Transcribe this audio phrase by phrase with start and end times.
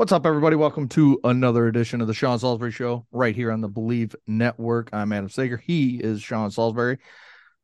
[0.00, 0.56] What's up, everybody?
[0.56, 4.88] Welcome to another edition of the Sean Salisbury Show right here on the Bleav Network.
[4.94, 5.58] I'm Adam Sager.
[5.58, 6.96] He is Sean Salisbury.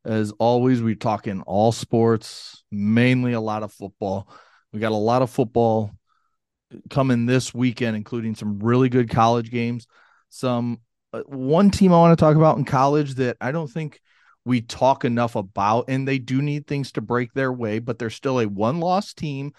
[0.05, 4.29] As always, we're talking all sports, mainly a lot of football.
[4.71, 5.93] We got a lot of football
[6.91, 9.87] coming this weekend, including some really good college games.
[10.29, 10.83] Some
[11.15, 13.99] uh, one team I want to talk about in college that I don't think
[14.45, 18.11] we talk enough about, and they do need things to break their way, but they're
[18.11, 19.53] still a one loss team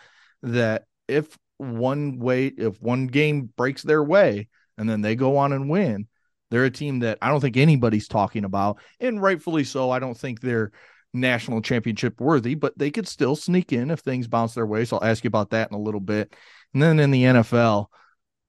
[0.44, 5.54] that if one way if one game breaks their way and then they go on
[5.54, 6.08] and win
[6.50, 9.92] they're a team that i don't think anybody's talking about and rightfully so.
[9.92, 10.72] I don't think they're
[11.14, 14.86] national championship worthy but they could still sneak in if things bounce their way.
[14.86, 16.36] So i'll ask you about that in a little bit.
[16.74, 17.88] And then in the nfl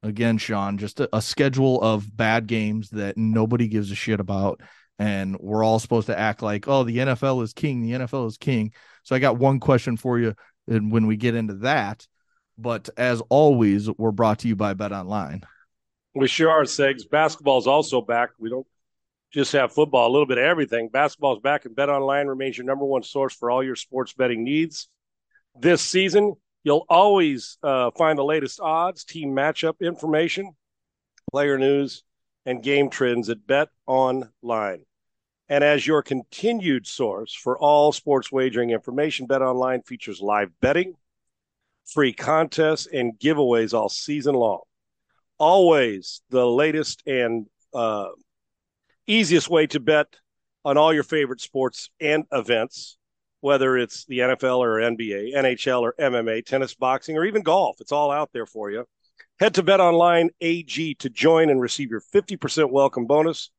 [0.02, 4.61] again sean just a, a schedule of bad games that nobody gives a shit about.
[4.99, 8.37] And we're all supposed to act like oh the nfl is king the nfl is
[8.37, 8.73] king.
[9.05, 10.35] So i got one question for you
[10.66, 12.07] and when we get into that
[12.59, 15.45] but as always, we're brought to you by Bet Online.
[16.15, 17.09] We sure are, Segs.
[17.09, 18.30] Basketball is also back.
[18.38, 18.66] We don't
[19.32, 20.88] just have football, a little bit of everything.
[20.88, 24.13] Basketball is back, and Bet Online remains your number one source for all your sports
[24.13, 24.88] betting needs.
[25.55, 30.52] This season, you'll always uh, find the latest odds, team matchup information,
[31.30, 32.02] player news,
[32.45, 34.85] and game trends at Bet Online.
[35.49, 40.95] And as your continued source for all sports wagering information, Bet Online features live betting
[41.89, 44.61] free contests and giveaways all season long.
[45.39, 48.09] Always the latest and uh,
[49.07, 50.07] easiest way to bet
[50.65, 52.99] on all your favorite sports and events,
[53.41, 57.77] whether it's the NFL or NBA, NHL or MMA, tennis, boxing, or even golf.
[57.81, 58.85] It's all out there for you.
[59.39, 63.51] Head to Bet Online AG to join and receive your 50% welcome bonus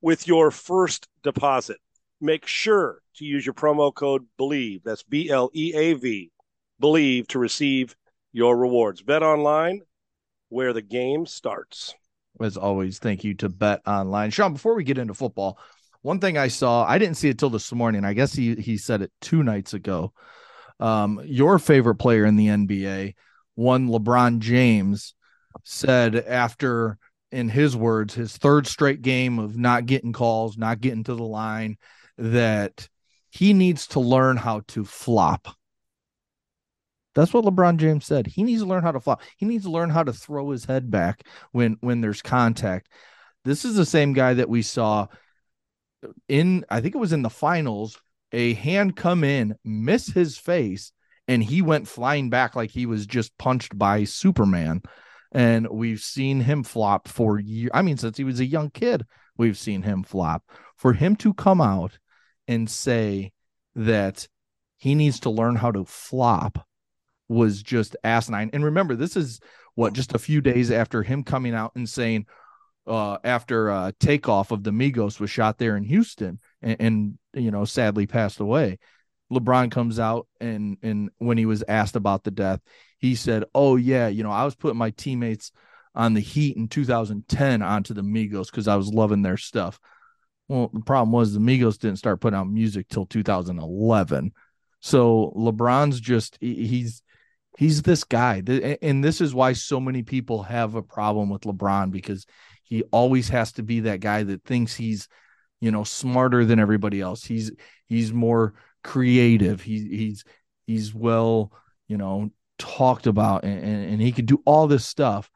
[0.00, 1.78] with your first deposit.
[2.20, 4.82] Make sure to use your promo code BLEAV.
[4.84, 6.32] That's B L E A V
[6.80, 7.96] believe to receive
[8.32, 9.02] your rewards.
[9.02, 9.80] Bet online
[10.48, 11.94] where the game starts.
[12.40, 14.30] As always, thank you to Bet Online.
[14.30, 15.58] Sean, before we get into football,
[16.02, 18.04] one thing I saw, I didn't see it till this morning.
[18.04, 20.12] I guess he he said it two nights ago.
[20.78, 23.14] Um, your favorite player in the NBA,
[23.56, 25.14] one LeBron James,
[25.64, 26.98] said after,
[27.32, 31.24] in his words, his third straight game of not getting calls, not getting to the
[31.24, 31.76] line,
[32.16, 32.88] that
[33.30, 35.48] he needs to learn how to flop
[37.18, 38.28] that's what LeBron James said.
[38.28, 39.16] He needs to learn how to fly.
[39.36, 42.88] He needs to learn how to throw his head back when when there's contact.
[43.44, 45.08] This is the same guy that we saw
[46.28, 48.00] in I think it was in the finals,
[48.32, 50.92] a hand come in, miss his face,
[51.26, 54.82] and he went flying back like he was just punched by Superman.
[55.32, 57.70] And we've seen him flop for years.
[57.74, 59.04] I mean, since he was a young kid,
[59.36, 60.44] we've seen him flop.
[60.76, 61.98] For him to come out
[62.46, 63.32] and say
[63.74, 64.28] that
[64.76, 66.67] he needs to learn how to flop
[67.28, 68.50] was just asinine.
[68.52, 69.40] And remember, this is
[69.74, 72.26] what just a few days after him coming out and saying,
[72.88, 77.50] uh, after uh, takeoff of the Migos was shot there in Houston and, and you
[77.50, 78.78] know sadly passed away.
[79.30, 82.60] LeBron comes out and and when he was asked about the death,
[82.98, 85.52] he said, "Oh yeah, you know I was putting my teammates
[85.94, 89.78] on the Heat in 2010 onto the Migos because I was loving their stuff."
[90.48, 94.32] Well, the problem was the Migos didn't start putting out music till 2011.
[94.80, 97.02] So LeBron's just he's
[97.58, 98.40] he's this guy.
[98.80, 102.24] And this is why so many people have a problem with lebron because
[102.62, 105.08] he always has to be that guy that thinks he's
[105.60, 107.24] you know smarter than everybody else.
[107.24, 107.50] He's
[107.86, 108.54] he's more
[108.84, 109.60] creative.
[109.60, 110.24] He, he's
[110.66, 111.52] he's well
[111.88, 115.28] you know talked about and, and he can do all this stuff.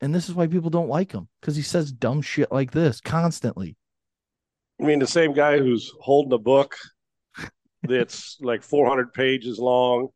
[0.00, 3.00] And this is why people don't like him because he says dumb shit like this
[3.00, 3.76] constantly.
[4.80, 6.76] I mean the same guy who's holding a book
[7.82, 10.10] that's like 400 pages long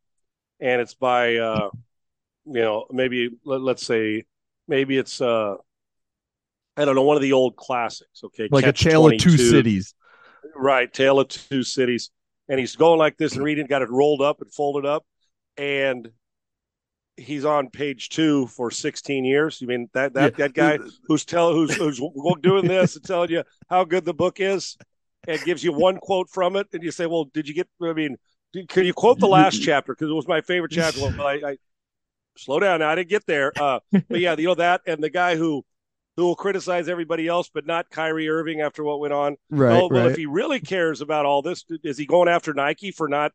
[0.63, 1.69] and it's by uh,
[2.47, 4.25] you know maybe let, us say
[4.69, 5.57] maybe it's uh,
[6.77, 8.23] I don't know one of the old classics.
[8.25, 9.29] Okay, like Catch a Tale 22.
[9.29, 9.95] of Two Cities,
[10.55, 10.91] right?
[10.91, 12.11] Tale of Two Cities,
[12.49, 15.05] and he's going like this and reading, got it rolled up and folded up,
[15.59, 16.09] and
[17.17, 19.61] he's on page two for 16 years.
[19.61, 20.47] You mean that that, yeah.
[20.47, 22.01] that guy who's tell who's who's
[22.41, 24.77] doing this and telling you how good the book is,
[25.27, 27.93] and gives you one quote from it, and you say, "Well, did you get?" I
[27.95, 28.17] mean,
[28.69, 31.01] can you quote the last chapter because it was my favorite chapter?
[31.21, 31.57] I, I
[32.37, 32.81] slow down.
[32.81, 33.53] Now, I didn't get there.
[33.59, 35.65] Uh, but yeah, you know that, and the guy who
[36.17, 39.37] who will criticize everybody else, but not Kyrie Irving after what went on.
[39.51, 39.73] Right.
[39.75, 40.11] Oh, well, right.
[40.11, 43.33] if he really cares about all this, is he going after Nike for not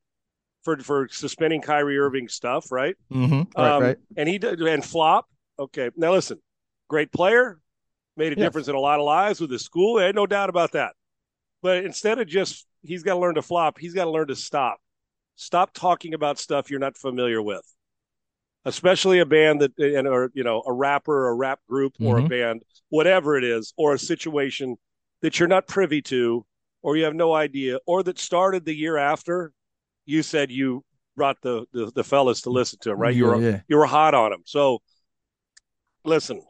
[0.63, 2.71] for for suspending Kyrie Irving stuff?
[2.71, 2.95] Right.
[3.11, 3.59] Mm-hmm.
[3.59, 3.97] Right, um, right.
[4.15, 5.27] And he did and flop.
[5.57, 5.89] Okay.
[5.95, 6.39] Now listen,
[6.87, 7.59] great player,
[8.15, 8.45] made a yes.
[8.45, 9.99] difference in a lot of lives with his school.
[9.99, 10.93] I had no doubt about that.
[11.63, 14.35] But instead of just he's got to learn to flop, he's got to learn to
[14.35, 14.79] stop.
[15.37, 17.63] Stop talking about stuff you're not familiar with.
[18.65, 22.25] especially a band that and or you know a rapper, a rap group, or Mhm.
[22.25, 24.75] a band, whatever it is, or a situation
[25.21, 26.45] that you're not privy to,
[26.81, 29.53] or you have no idea, or that started the year after,
[30.05, 30.83] you said you
[31.15, 33.15] brought the the, the fellas to listen to him, right?
[33.15, 33.61] You Yeah, were yeah.
[33.69, 34.41] you were hot on him.
[34.45, 34.81] So
[36.03, 36.41] listen,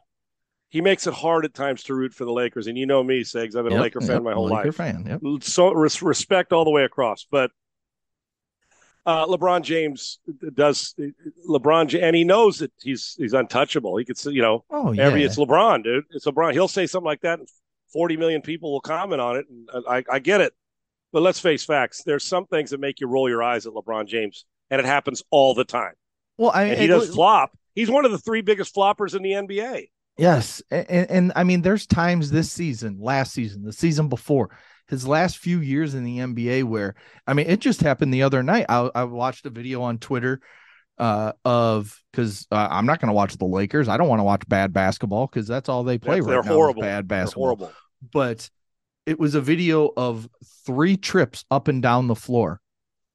[0.70, 3.22] he makes it hard at times to root for the Lakers, and you know me,
[3.22, 3.56] Segs.
[3.56, 5.04] I've been a Yep, Laker fan my whole Laker life fan.
[5.06, 5.42] Yep.
[5.42, 7.26] so res- respect all the way across.
[7.30, 7.50] But
[9.08, 10.18] uh, LeBron James
[10.54, 10.94] does
[11.48, 13.96] LeBron, and he knows that he's he's untouchable.
[13.96, 15.04] He could, say, you know, Oh yeah.
[15.06, 16.04] every it's LeBron, dude.
[16.10, 16.52] It's LeBron.
[16.52, 17.48] He'll say something like that, and
[17.92, 19.46] forty million people will comment on it.
[19.48, 20.52] And I, I get it,
[21.12, 22.02] but let's face facts.
[22.04, 25.22] There's some things that make you roll your eyes at LeBron James, and it happens
[25.30, 25.94] all the time.
[26.36, 27.52] well, I And he it- does flop.
[27.74, 29.88] He's one of the three biggest floppers in the NBA.
[30.18, 34.50] Yes, and, and I mean, there's times this season, last season, the season before,
[34.88, 36.94] his last few years in the NBA, where
[37.26, 38.66] I mean, it just happened the other night.
[38.68, 40.40] I, I watched a video on Twitter
[40.98, 43.88] uh, of because uh, I'm not going to watch the Lakers.
[43.88, 46.42] I don't want to watch bad basketball because that's all they play They're- right they're
[46.42, 46.52] now.
[46.52, 46.82] horrible.
[46.82, 47.44] Bad They're basketball.
[47.44, 47.72] horrible.
[48.12, 48.48] But
[49.06, 50.28] it was a video of
[50.66, 52.60] three trips up and down the floor.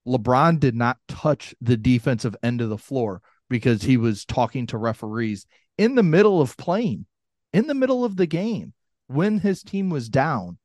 [0.08, 4.78] LeBron did not touch the defensive end of the floor because he was talking to
[4.78, 5.46] referees
[5.78, 7.06] in the middle of playing,
[7.54, 8.74] in the middle of the game
[9.08, 10.58] when his team was down.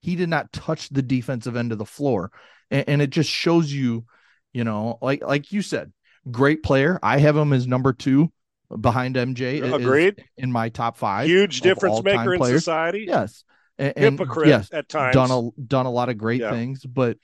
[0.00, 2.30] He did not touch the defensive end of the floor,
[2.70, 4.04] and, and it just shows you,
[4.52, 5.92] you know, like like you said,
[6.30, 6.98] great player.
[7.02, 8.32] I have him as number two
[8.80, 9.74] behind MJ.
[9.74, 10.24] Agreed.
[10.36, 11.26] in my top five.
[11.26, 12.62] Huge difference maker in players.
[12.62, 13.06] society.
[13.08, 13.44] Yes,
[13.78, 15.14] and, and Hypocrite yes, at times.
[15.14, 16.52] done a done a lot of great Yeah.
[16.52, 17.16] things, but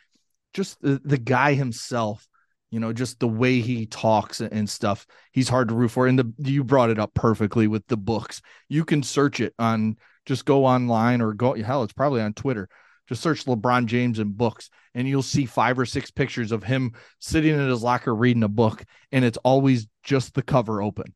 [0.52, 2.26] just the, the guy himself,
[2.70, 6.06] you know, just the way he talks and stuff, he's hard to root for.
[6.06, 8.40] And the you brought it up perfectly with the books.
[8.68, 12.68] You can search it on just go online or go hell, it's probably on Twitter.
[13.08, 16.92] Just search LeBron James and books, and you'll see five or six pictures of him
[17.18, 18.82] sitting in his locker reading a book,
[19.12, 21.12] and it's always just the cover open.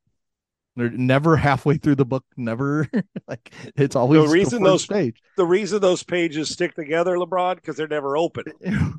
[0.76, 2.88] They're never halfway through the book, never
[3.28, 5.20] like it's always the reason the those- page.
[5.36, 8.44] the reason those pages stick together, LeBron, because they're never open.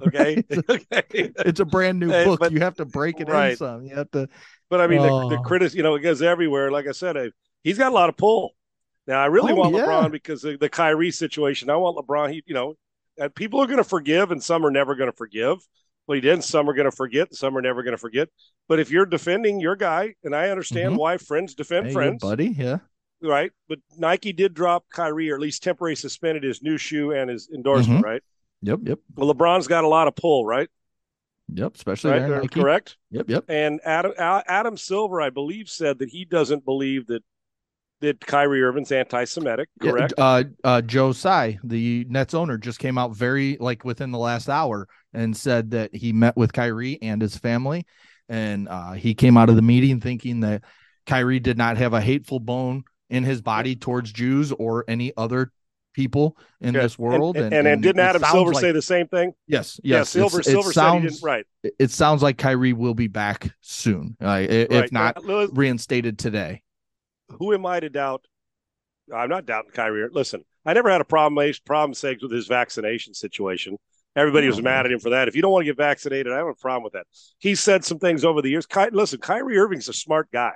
[0.07, 0.43] Okay.
[0.69, 1.31] okay.
[1.45, 2.39] it's a brand new Hey, book.
[2.39, 3.57] but- you have to break it in right.
[3.57, 3.85] some.
[3.85, 4.27] You have to.
[4.69, 5.67] But I mean, the, the Oh.
[5.73, 6.69] you know, it goes everywhere.
[6.69, 7.29] Like I said, I,
[7.63, 8.55] he's got a lot of pull.
[9.07, 9.81] Now, I really Oh, want yeah.
[9.85, 11.69] LeBron because of the Kyrie situation.
[11.69, 12.31] I want LeBron.
[12.31, 12.75] He, you know,
[13.17, 15.57] and people are going to forgive, and some are never going to forgive
[16.05, 16.43] what he did.
[16.43, 18.29] Some are going to forget, and some are never going to forget.
[18.67, 20.97] But if you're defending your guy, and I understand Mhm.
[20.99, 22.49] why friends defend Hey, friends, buddy.
[22.49, 22.79] Yeah.
[23.21, 23.51] right?
[23.67, 27.49] But Nike did drop Kyrie, or at least temporarily suspended his new shoe and his
[27.53, 28.21] endorsement, right?
[28.61, 28.79] Yep.
[28.83, 28.99] Yep.
[29.15, 30.69] Well, LeBron's got a lot of pull, right?
[31.53, 31.75] Yep.
[31.75, 32.97] Especially Right, Uh, correct.
[33.11, 33.29] Yep.
[33.29, 33.45] Yep.
[33.49, 37.23] And Adam Adam Silver, I believe, said that he doesn't believe that
[38.01, 39.69] that Kyrie Irving's anti-Semitic.
[39.81, 40.13] Yeah, Correct.
[40.17, 44.49] Uh, uh, Joe Tsai, the Nets owner, just came out very like within the last
[44.49, 47.85] hour and said that he met with Kyrie and his family,
[48.29, 50.63] and uh, he came out of the meeting thinking that
[51.05, 55.51] Kyrie did not have a hateful bone in his body towards Jews or any other
[55.93, 57.35] people in this world.
[57.35, 59.33] And, and, and didn't Adam Silver like- say the same thing?
[59.47, 60.09] Yes, Yeah, yes.
[60.09, 60.39] Silver.
[60.39, 61.23] it's- it Silver said he sounds.
[61.23, 61.45] Right.
[61.63, 64.91] it sounds like Kyrie will be back soon, uh, if right.
[64.91, 66.61] not Uh, reinstated today.
[67.37, 68.25] Who am I to doubt?
[69.13, 70.07] I'm not doubting Kyrie.
[70.11, 73.77] Listen, I never had a problem problem with his vaccination situation.
[74.15, 75.27] Everybody was Oh, mad at him for that.
[75.27, 77.05] If you don't want to get vaccinated, I don't have a problem with that.
[77.37, 78.65] He said some things over the years.
[78.65, 80.53] Ky- listen, Kyrie Irving's a smart guy.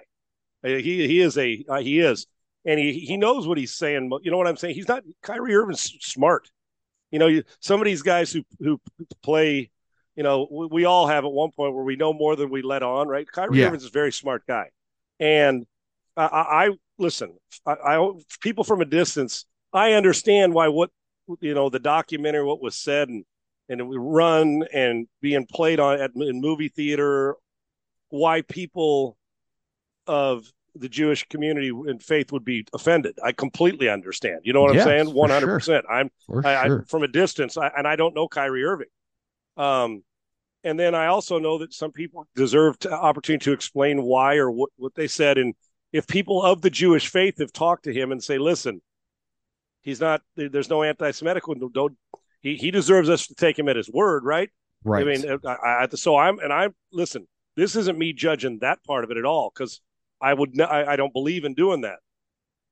[0.63, 2.25] Uh, He he is a uh, he is,
[2.65, 4.11] and he he knows what he's saying.
[4.23, 4.75] You know what I'm saying?
[4.75, 6.49] He's not Kyrie Irving's smart.
[7.11, 8.79] You know, you, some of these guys who who
[9.21, 9.69] play,
[10.15, 12.61] you know, we, we all have at one point where we know more than we
[12.63, 13.27] let on, right?
[13.31, 13.67] Kyrie Yeah.
[13.67, 14.69] Irving's a very smart guy,
[15.19, 15.65] and
[16.15, 17.33] I, I, I listen.
[17.65, 20.89] I, I people from a distance, I understand why what
[21.39, 23.25] you know the documentary, what was said, and
[23.69, 27.35] and it would run and being played on at in movie theater,
[28.09, 29.17] why people
[30.07, 33.17] of the Jewish community and faith would be offended.
[33.23, 34.41] I completely understand.
[34.43, 35.15] You know what Yes, I'm saying?
[35.15, 35.85] One hundred percent.
[35.89, 36.09] I'm
[36.43, 36.81] I, sure.
[36.81, 38.87] I, from a distance, I, and I don't know Kyrie Irving.
[39.55, 40.03] Um,
[40.63, 44.49] and then I also know that some people deserve to, opportunity to explain why or
[44.49, 45.37] what, what they said.
[45.37, 45.53] And
[45.93, 48.81] if people of the Jewish faith have talked to him and say, "Listen,
[49.81, 50.21] he's not.
[50.35, 51.43] There's no anti-Semitic.
[51.71, 51.95] Don't
[52.41, 52.55] he?
[52.55, 54.49] He deserves us to take him at his word, right?
[54.83, 55.01] right.
[55.01, 57.27] I mean, I, I, so I'm and I'm listen.
[57.55, 59.79] This isn't me judging that part of it at all because
[60.19, 61.99] I would I don't believe in doing that.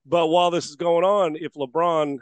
[0.06, 2.18] But while this is going on, if LeBron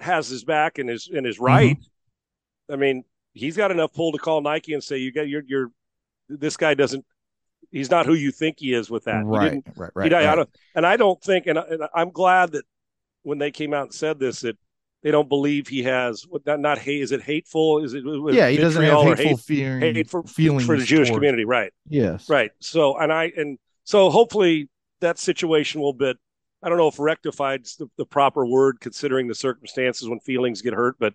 [0.00, 1.44] has his back and his and his mm-hmm.
[1.44, 1.78] right,
[2.70, 5.70] I mean, he's got enough pull to call Nike and say, "You got your your
[6.28, 7.04] this guy doesn't.
[7.70, 9.24] He's not who you think he is with that.
[9.24, 12.52] Right, right, he- right, I don't, and I don't think, and, I, and I'm glad
[12.52, 12.64] that
[13.22, 14.56] when they came out and said this, that
[15.02, 17.02] they don't believe he has not not hate.
[17.02, 17.84] Is it hateful?
[17.84, 18.48] Is it yeah?
[18.48, 21.72] He doesn't have hateful hate, feeling, hate for, feelings for the Jewish toward, community, right?
[21.88, 22.50] Yes, right.
[22.60, 24.68] So and I and so hopefully
[25.00, 26.14] that situation will be.
[26.60, 30.60] I don't know if rectified is the, the proper word considering the circumstances when feelings
[30.62, 31.14] get hurt, but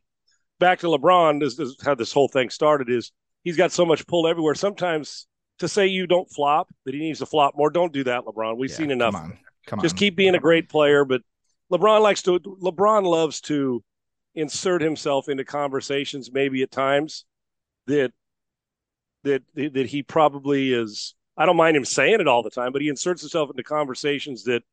[0.60, 3.12] back to LeBron, this, this how this whole thing started is
[3.44, 4.56] he's got so much pull everywhere.
[4.56, 5.28] Sometimes
[5.60, 8.58] to say you don't flop, that he needs to flop more, don't do that, LeBron.
[8.58, 9.14] We've yeah, seen enough.
[9.14, 9.38] Come on.
[9.66, 10.00] Come Just on.
[10.00, 11.22] keep being a great player, but
[11.72, 13.84] LeBron likes to LeBron loves to
[14.36, 17.26] insert himself into conversations maybe at times
[17.88, 18.12] that
[19.24, 22.82] that that he probably is I don't mind him saying it all the time, but
[22.82, 24.64] he inserts himself into conversations that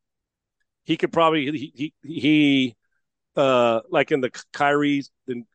[0.82, 2.76] he could probably he he, he
[3.36, 5.46] uh like in the Kyrie then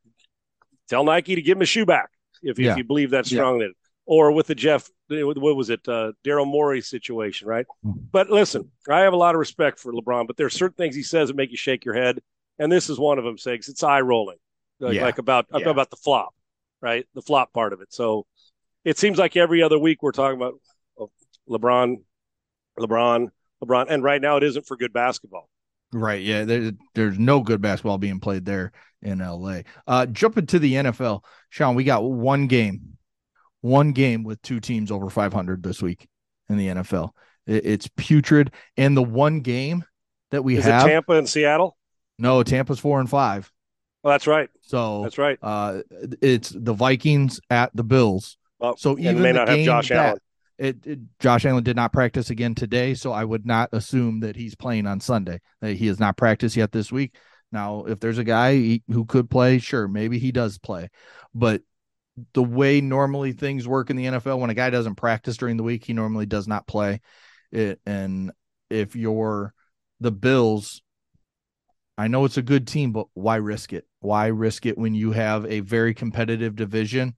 [0.88, 2.10] tell Nike to give him a shoe back
[2.42, 2.72] if, yeah.
[2.72, 3.66] if you believe that strongly.
[3.66, 3.72] Yeah.
[4.06, 7.66] Or with the Jeff what was it, uh, Daryl Morey situation, right?
[7.86, 8.00] Mm-hmm.
[8.12, 10.96] But listen, I have a lot of respect for LeBron, but there are certain things
[10.96, 12.20] he says that make you shake your head,
[12.60, 13.38] and this is one of them.
[13.38, 14.38] Saying it's eye rolling,
[14.80, 15.04] like, yeah.
[15.04, 15.70] like about yeah.
[15.70, 16.34] about the flop,
[16.82, 17.06] right?
[17.14, 17.94] The flop part of it.
[17.94, 18.26] So
[18.84, 20.56] it seems like every other week we're talking about
[20.98, 21.12] oh,
[21.50, 21.98] LeBron,
[22.80, 23.30] LeBron,
[23.64, 25.50] LeBron, and right now it isn't for good basketball.
[25.94, 26.22] Right.
[26.22, 26.44] Yeah.
[26.44, 29.62] There, there's no good basketball being played there in LA.
[29.88, 32.95] Uh, jumping to the NFL, Sean, we got one game
[33.66, 36.08] one game with two teams over 500 this week
[36.50, 37.10] in the NFL.
[37.48, 38.54] It's putrid.
[38.78, 39.84] And the one game
[40.32, 41.76] that we Is have Tampa and Seattle?
[42.20, 43.52] No, Tampa's four and five.
[44.04, 44.50] Well, that's right.
[44.62, 45.40] So that's right.
[45.42, 45.82] Uh,
[46.22, 48.38] it's the Vikings at the Bills.
[48.60, 50.20] Well, so even may not have Josh that, Allen.
[50.58, 54.36] It, it, Josh Allen did not practice again today, so I would not assume that
[54.36, 55.42] he's playing on Sunday.
[55.62, 57.16] He has not practiced yet this week.
[57.52, 60.90] Now, if there's a guy who could play, sure, maybe he does play.
[61.34, 61.62] But
[62.34, 65.64] the way normally things work in the NFL when a guy doesn't practice during the
[65.64, 67.02] week, he normally does not play
[67.52, 67.80] it.
[67.86, 68.32] And
[68.70, 69.54] if you're
[70.00, 70.82] the Bills,
[71.98, 73.86] I know it's a good team, but why risk it?
[74.00, 77.16] Why risk it when you have a very competitive division?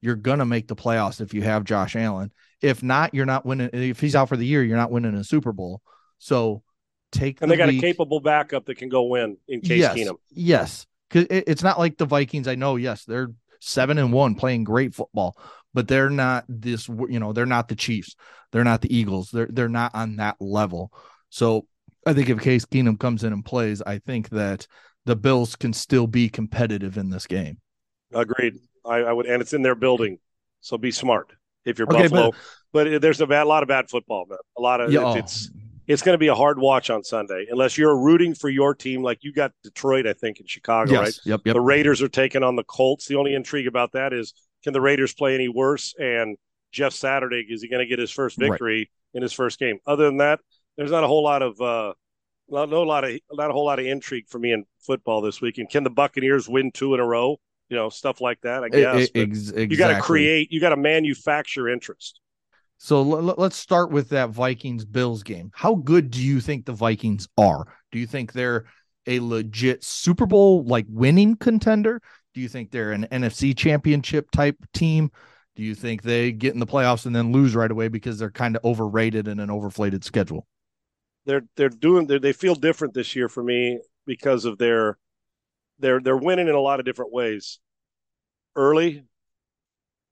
[0.00, 2.32] You're gonna make the playoffs if you have Josh Allen.
[2.60, 3.70] If not, you're not winning.
[3.72, 5.82] If he's out for the year, you're not winning a Super Bowl.
[6.18, 6.62] So
[7.10, 7.82] take and the they got week.
[7.82, 10.16] a capable backup that can go win in case yes, Keenum.
[10.30, 12.46] Yes, because it's not like the Vikings.
[12.46, 12.76] I know.
[12.76, 15.36] Yes, they're seven and one, playing great football,
[15.74, 16.88] but they're not this.
[16.88, 18.16] You know, they're not the Chiefs.
[18.52, 19.30] They're not the Eagles.
[19.30, 20.92] They're they're not on that level.
[21.30, 21.66] So
[22.06, 24.66] I think if Case Keenum comes in and plays, I think that
[25.04, 27.58] the Bills can still be competitive in this game.
[28.12, 28.54] Agreed.
[28.84, 30.18] I, I would, and it's in their building,
[30.60, 31.32] so be smart
[31.64, 32.30] if you're okay, Buffalo.
[32.72, 34.38] But, but, uh, there's a bad, a lot of bad football, man.
[34.56, 35.50] A lot of yeah, it's.
[35.54, 38.74] Oh, It's going to be a hard watch on Sunday unless you're rooting for your
[38.74, 41.00] team like you got Detroit, I think, in Chicago, yes.
[41.00, 41.18] right?
[41.24, 41.54] Yep, yep.
[41.54, 43.08] The Raiders are taking on the Colts.
[43.08, 45.94] The only intrigue about that is can the Raiders play any worse?
[45.98, 46.36] And
[46.72, 48.88] Jeff Saturday, is he going to get his first victory right.
[49.14, 49.78] in his first game?
[49.86, 50.40] Other than that,
[50.76, 51.94] there's not a whole lot of uh,
[52.48, 55.58] no lot of not a whole lot of intrigue for me in football this week.
[55.58, 57.38] And can the Buccaneers win two in a row?
[57.68, 58.64] You know, stuff like that.
[58.64, 59.68] I guess it, it, exactly.
[59.70, 62.20] you got to create, you got to manufacture interest.
[62.78, 65.50] So l- let's start with that Vikings Bills game.
[65.54, 67.66] How good do you think the Vikings are?
[67.92, 68.64] Do you think they're
[69.06, 72.00] a legit Super Bowl like winning contender?
[72.34, 75.10] Do you think they're an NFC championship type team?
[75.56, 78.30] Do you think they get in the playoffs and then lose right away because they're
[78.30, 80.46] kind of overrated in an overflated schedule?
[81.26, 84.98] They're they're doing they're, they feel different this year for me because of their
[85.80, 87.58] they're they're winning in a lot of different ways.
[88.54, 89.02] Early,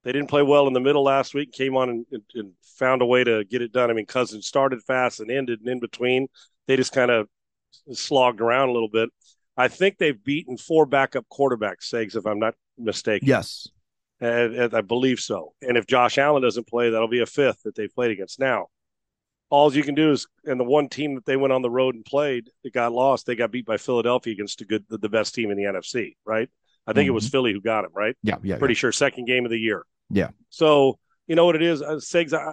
[0.07, 1.51] they didn't play well in the middle last week.
[1.51, 3.91] Came on and, and, found a way to get it done.
[3.91, 6.29] I mean, Cousins started fast and ended, and in between,
[6.69, 7.27] they just kind of
[7.93, 9.09] slogged around a little bit.
[9.57, 13.27] I think they've beaten four backup quarterbacks, Segs, if I'm not mistaken.
[13.27, 13.67] Yes,
[14.21, 15.55] and, and I believe so.
[15.61, 18.39] And if Josh Allen doesn't play, that'll be a fifth that they've played against.
[18.39, 18.67] Now,
[19.51, 21.97] all you can do is, and the one team that they went on the road
[21.97, 25.09] and played that got lost, they got beat by Philadelphia against a good, the, the
[25.09, 26.49] best team in the NFC, right?
[26.87, 27.09] I think mm-hmm.
[27.09, 27.31] it was mm-hmm.
[27.33, 28.15] Philly who got him, right?
[28.23, 28.59] Yeah, yeah.
[28.59, 28.79] Pretty yeah.
[28.79, 29.85] sure second game of the year.
[30.11, 30.31] Yeah.
[30.51, 32.33] So you know what it is, uh, Segs.
[32.33, 32.53] I,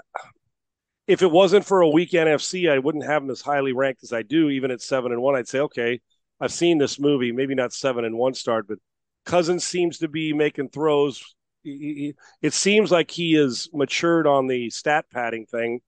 [1.07, 4.13] if it wasn't for a weak NFC, I wouldn't have them as highly ranked as
[4.13, 4.49] I do.
[4.49, 5.99] Even at seven and one, I'd say, okay,
[6.39, 7.31] I've seen this movie.
[7.31, 8.77] Maybe not seven and one start, but
[9.25, 11.23] Cousins seems to be making throws.
[11.63, 15.81] It seems like he is matured on the stat padding thing.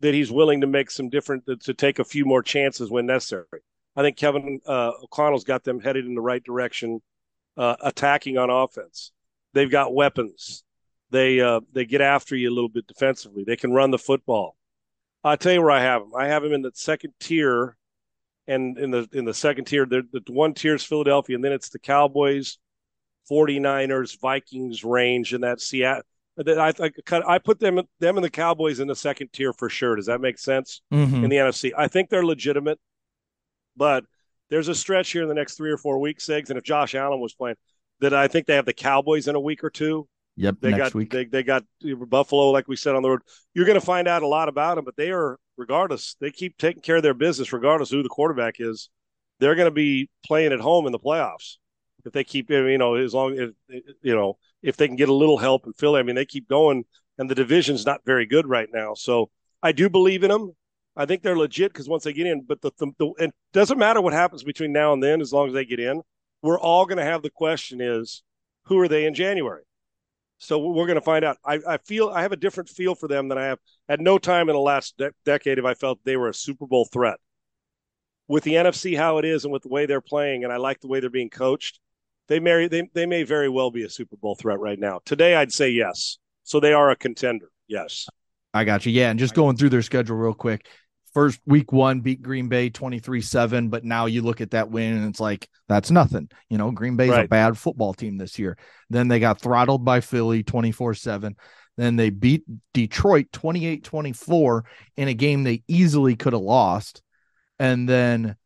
[0.00, 3.46] That he's willing to make some different to take a few more chances when necessary.
[3.96, 7.00] I think Kevin uh, O'Connell's got them headed in the right direction,
[7.56, 9.12] uh, attacking on offense.
[9.54, 10.64] They've got weapons.
[11.14, 13.44] They uh, they get after you a little bit defensively.
[13.44, 14.56] They can run the football.
[15.22, 16.10] I'll tell you where I have them.
[16.18, 17.76] I have them in the second tier,
[18.48, 21.52] and in the in the second tier, the, the one tier is Philadelphia, and then
[21.52, 22.58] it's the Cowboys,
[23.30, 26.02] 49ers, Vikings range, and that Seattle.
[26.36, 29.94] I, I, I put them them and the Cowboys in the second tier for sure.
[29.94, 30.82] Does that make sense?
[30.92, 31.22] Mm-hmm.
[31.22, 32.80] In the NFC, I think they're legitimate,
[33.76, 34.04] but
[34.50, 36.96] there's a stretch here in the next three or four weeks, Segs, and if Josh
[36.96, 37.54] Allen was playing,
[38.00, 40.08] that I think they have the Cowboys in a week or two.
[40.36, 41.10] Yep, they next got week.
[41.10, 41.64] They, they got
[42.08, 43.22] Buffalo, like we said on the road.
[43.54, 46.58] You're going to find out a lot about them, but they are, regardless, they keep
[46.58, 48.88] taking care of their business, regardless who the quarterback is.
[49.38, 51.56] They're going to be playing at home in the playoffs
[52.04, 53.50] if they keep, you know, as long as
[54.02, 56.00] you know, if they can get a little help in Philly.
[56.00, 56.84] I mean, they keep going,
[57.18, 58.94] and the division's not very good right now.
[58.94, 59.30] So
[59.62, 60.52] I do believe in them.
[60.96, 63.78] I think they're legit because once they get in, but the, the, the it doesn't
[63.78, 66.02] matter what happens between now and then as long as they get in.
[66.42, 68.22] We're all going to have the question is
[68.64, 69.62] who are they in January?
[70.38, 71.38] So we're going to find out.
[71.44, 74.18] I, I, feel I have a different feel for them than I have at no
[74.18, 77.18] time in the last de- decade have I felt they were a Super Bowl threat.
[78.26, 80.80] With the NFC how it is and with the way they're playing, and I like
[80.80, 81.78] the way they're being coached,
[82.28, 85.00] they may they, they may very well be a Super Bowl threat right now.
[85.04, 86.18] Today I'd say yes.
[86.42, 87.50] So they are a contender.
[87.68, 88.06] Yes.
[88.54, 88.92] I got you.
[88.92, 90.66] Yeah, and just going through their schedule real quick
[91.14, 94.96] first week one beat Green Bay 23 7, but now you look at that win
[94.96, 96.28] and it's like, that's nothing.
[96.50, 97.24] You know, Green Bay's right.
[97.24, 98.58] a bad football team this year.
[98.90, 101.36] Then they got throttled by Philly 24 7.
[101.76, 104.64] Then they beat Detroit 28 24
[104.96, 107.02] in a game they easily could have lost.
[107.58, 108.36] And then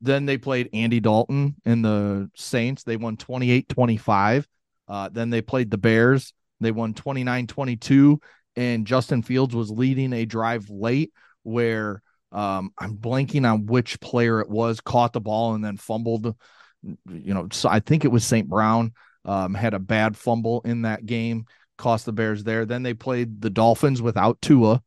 [0.00, 2.84] then they played Andy Dalton and the Saints.
[2.84, 4.46] They won 28 25.
[4.86, 6.32] Uh, then they played the Bears.
[6.60, 8.20] They won 29 22.
[8.56, 11.12] And Justin Fields was leading a drive late
[11.44, 16.34] where um, I'm blanking on which player it was, caught the ball and then fumbled.
[16.82, 18.48] You know, so I think it was St.
[18.48, 18.92] Brown
[19.24, 21.46] um, had a bad fumble in that game,
[21.78, 22.66] cost the Bears there.
[22.66, 24.82] Then they played the Dolphins without Tua.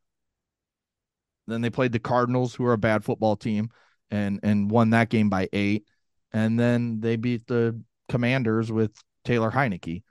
[1.47, 3.69] Then they played the Cardinals, who are a bad football team,
[4.11, 5.85] and and won that game by eight.
[6.33, 8.91] And then they beat the Commanders with
[9.23, 10.03] Taylor Heinicke.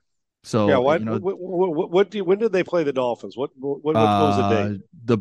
[0.43, 2.93] So yeah, what, you know, what, what, what, do you, when did they play the
[2.93, 3.37] Dolphins?
[3.37, 4.77] What what, what, was the date?
[4.77, 5.19] Uh, the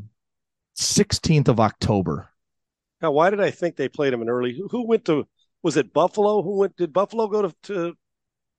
[0.77, 2.29] 16th of October.
[3.01, 4.55] Now, why did I think they played him in early?
[4.55, 5.27] Who, who went to?
[5.63, 6.41] Was it Buffalo?
[6.41, 6.75] Who went?
[6.77, 7.94] Did Buffalo go to, to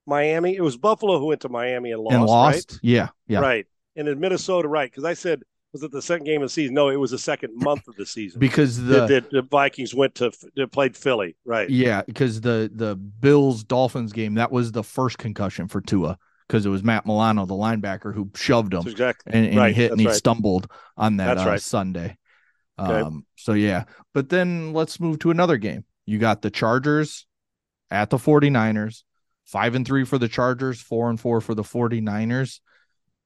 [0.06, 0.56] Miami?
[0.56, 2.14] It was Buffalo who went to Miami and lost.
[2.14, 2.72] And lost.
[2.72, 2.80] Right?
[2.82, 3.40] Yeah, yeah.
[3.40, 3.66] Right.
[3.96, 4.90] And in Minnesota, right?
[4.90, 5.42] Because I said
[5.76, 6.74] was it the second game of the season?
[6.74, 10.14] No, it was the second month of the season because the, the, the Vikings went
[10.16, 11.68] to they played Philly, right?
[11.68, 16.66] Yeah, because the the Bills Dolphins game that was the first concussion for Tua because
[16.66, 19.32] it was Matt Milano, the linebacker, who shoved him exactly.
[19.32, 19.74] and, and right.
[19.74, 20.16] he hit That's and he right.
[20.16, 21.60] stumbled on that uh, right.
[21.60, 22.16] Sunday.
[22.78, 23.00] Okay.
[23.00, 25.84] Um, so yeah, but then let's move to another game.
[26.04, 27.26] You got the Chargers
[27.90, 29.02] at the 49ers,
[29.44, 32.60] five and three for the Chargers, four and four for the 49ers.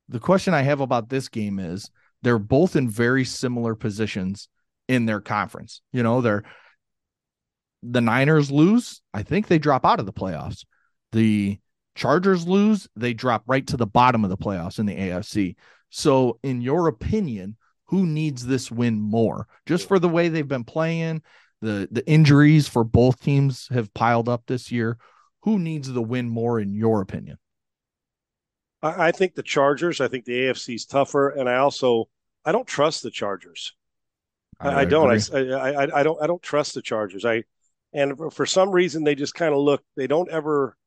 [0.08, 1.90] The question I have about this game is
[2.22, 4.48] they're both in very similar positions
[4.88, 5.82] in their conference.
[5.92, 6.44] You know, they're
[7.82, 10.64] the Niners lose, I think they drop out of the playoffs.
[11.12, 11.58] The
[12.00, 15.54] Chargers lose, they drop right to the bottom of the playoffs in the AFC.
[15.90, 17.58] So, in your opinion,
[17.88, 19.46] who needs this win more?
[19.66, 21.20] Just for the way they've been playing,
[21.60, 24.96] the the injuries for both teams have piled up this year.
[25.42, 27.36] Who needs the win more, in your opinion?
[28.80, 30.00] I, I think the Chargers.
[30.00, 32.08] I think the AFC is tougher, and I also
[32.46, 33.74] I don't trust the Chargers.
[34.58, 35.34] I, I, I don't.
[35.34, 36.22] I, I I don't.
[36.22, 37.26] I don't trust the Chargers.
[37.26, 37.44] I
[37.92, 39.82] and for some reason they just kind of look.
[39.96, 40.78] They don't ever.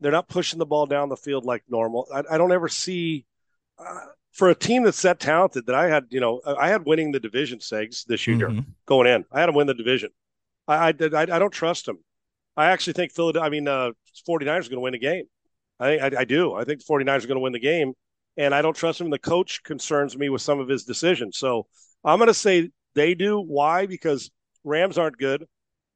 [0.00, 2.06] They're not pushing the ball down the field like normal.
[2.14, 3.26] I, I don't ever see.
[3.78, 4.00] Uh,
[4.32, 7.18] for a team that's that talented that I had, you know, I had winning the
[7.20, 8.64] division segs this year Mhm.
[8.86, 9.24] going in.
[9.32, 10.10] I had them win the division.
[10.68, 11.98] I I, did- I, I don't trust them.
[12.56, 13.90] I actually think Philadelphia, I mean, uh,
[14.28, 15.24] 49ers are going to win the game.
[15.80, 16.54] I, I I do.
[16.54, 17.94] I think the 49ers are going to win the game.
[18.36, 19.10] And I don't trust him.
[19.10, 21.36] The coach concerns me with some of his decisions.
[21.36, 21.66] So
[22.04, 23.40] I'm going to say they do.
[23.40, 23.86] Why?
[23.86, 24.30] Because
[24.62, 25.46] Rams aren't good.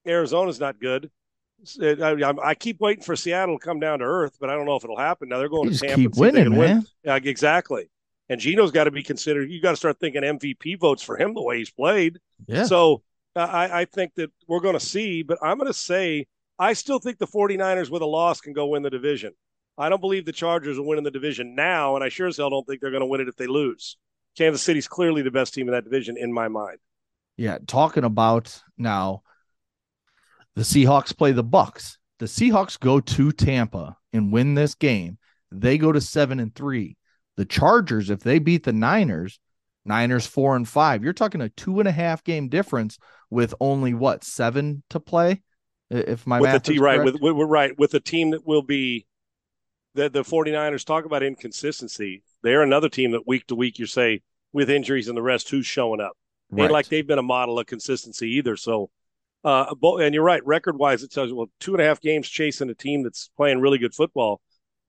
[0.06, 1.10] Arizona's not good.
[1.80, 4.66] I, I, I keep waiting for Seattle to come down to earth, but I don't
[4.66, 5.28] know if it'll happen.
[5.28, 6.70] Now they're going to Tampa keep and see if they winning, can win.
[6.76, 6.86] man.
[7.04, 7.90] Yeah, exactly.
[8.28, 9.50] And Geno's got to be considered.
[9.50, 12.18] You got to start thinking MVP votes for him the way he's played.
[12.46, 12.64] Yeah.
[12.64, 13.02] So
[13.36, 16.26] uh, I, I think that we're going to see, but I'm going to say
[16.58, 19.32] I still think the 49ers with a loss can go win the division.
[19.76, 22.36] I don't believe the Chargers will win in the division now, and I sure as
[22.36, 23.96] hell don't think they're going to win it if they lose.
[24.36, 26.78] Kansas City's clearly the best team in that division in my mind.
[27.36, 29.22] Yeah, talking about now
[30.56, 31.98] the Seahawks play the Bucks.
[32.18, 35.18] The Seahawks go to Tampa and win this game.
[35.50, 36.96] They go to 7 and 3.
[37.36, 39.40] The Chargers if they beat the Niners,
[39.84, 41.04] Niners 4 and 5.
[41.04, 42.98] You're talking a two and a half game difference
[43.30, 45.42] with only what, 7 to play?
[45.90, 47.02] If my with is right?
[47.02, 49.06] With, with, we're right with a team that will be
[49.94, 52.22] the the 49ers talk about inconsistency.
[52.42, 55.66] They're another team that week to week you say with injuries and the rest who's
[55.66, 56.16] showing up.
[56.50, 56.70] Right.
[56.70, 58.56] like they've been a model of consistency either.
[58.56, 58.90] So,
[59.44, 60.44] uh, and you're right.
[60.46, 63.60] Record wise, it says, well two and a half games chasing a team that's playing
[63.60, 64.40] really good football.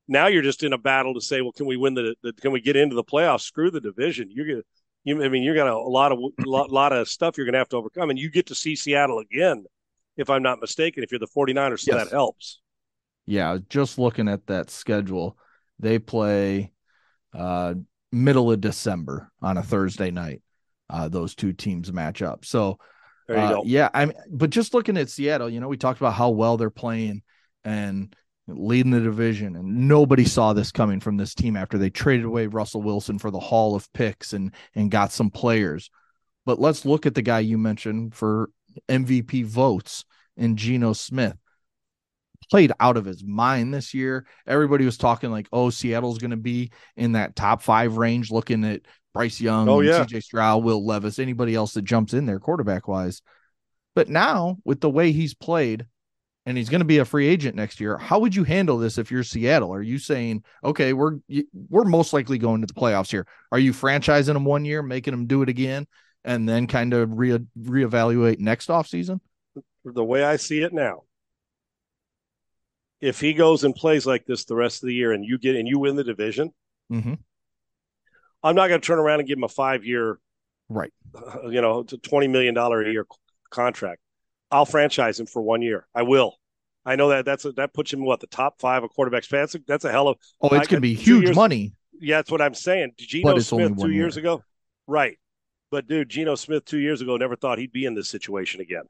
[0.08, 2.52] Now you're just in a battle to say, well, can we win the, the can
[2.52, 3.42] we get into the playoffs?
[3.42, 4.30] Screw the division.
[4.32, 4.62] You're gonna,
[5.04, 7.58] you, I mean, you're got a, a lot of lot, lot of stuff you're gonna
[7.58, 9.66] have to overcome, and you get to see Seattle again.
[10.18, 12.06] if I'm not mistaken, if you're the 49ers, so Yes.
[12.06, 12.62] that helps.
[13.26, 15.38] Yeah, just looking at that schedule,
[15.80, 16.72] they play
[17.34, 17.74] uh
[18.12, 20.42] middle of December on a Thursday night.
[20.90, 22.46] Uh those two teams match up.
[22.46, 22.80] So
[23.30, 26.58] uh, yeah, I'm but just looking at Seattle, you know, we talked about how well
[26.58, 27.24] they're playing
[27.64, 28.16] and
[28.48, 32.46] leading the division and nobody saw this coming from this team after they traded away
[32.46, 35.90] Russell Wilson for the haul of picks and and got some players.
[36.46, 38.52] But let's look at the guy you mentioned for
[38.88, 40.06] MVP votes
[40.38, 41.36] in Geno Smith.
[42.52, 44.28] Played out of his mind this year.
[44.46, 48.64] Everybody was talking like, oh, Seattle's going to be in that top five range, looking
[48.64, 48.82] at
[49.16, 50.04] Bryce Young, Oh, yeah.
[50.06, 53.22] CJ Stroud, Will Levis, anybody else that jumps in there quarterback wise.
[53.96, 55.86] But now, with the way he's played,
[56.46, 58.98] and he's going to be a free agent next year, how would you handle this
[58.98, 59.74] if you're Seattle?
[59.74, 61.18] Are you saying, okay, we're
[61.70, 63.26] we're most likely going to the playoffs here?
[63.52, 65.88] Are you franchising him one year, making him do it again,
[66.24, 69.22] and then kind of re reevaluate next offseason?
[69.86, 71.04] the way I see it now,
[73.02, 75.56] if he goes and plays like this the rest of the year and you get
[75.56, 76.54] and you win the division,
[76.92, 77.14] Mm-hmm.
[78.46, 80.20] I'm not going to turn around and give him a five year,
[80.70, 80.92] Right.
[81.16, 83.06] Uh, you know, twenty million dollar a year
[83.50, 84.00] contract.
[84.52, 85.88] I'll franchise him for one year.
[85.94, 86.36] I will.
[86.86, 89.28] I know that that's a, that puts him what the top five of quarterbacks.
[89.28, 91.74] That's a, that's a hell of Oh, it's going to be huge years- money.
[92.00, 92.18] yeah.
[92.18, 92.92] That's what I'm saying.
[92.98, 94.24] Geno Smith two one years year.
[94.24, 94.44] ago,
[94.88, 95.18] right?
[95.72, 98.84] But dude, Geno Smith two years ago never thought he'd be in this situation again.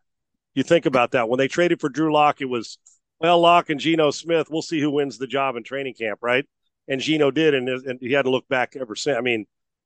[0.54, 2.78] You think about that when they traded for Drew Lock, it was
[3.20, 4.48] well Lock and Geno Smith.
[4.50, 6.46] We'll see who wins the job in training camp, right?
[6.88, 9.18] And Geno did, and, and he hadn't looked back ever since.
[9.18, 9.46] I mean,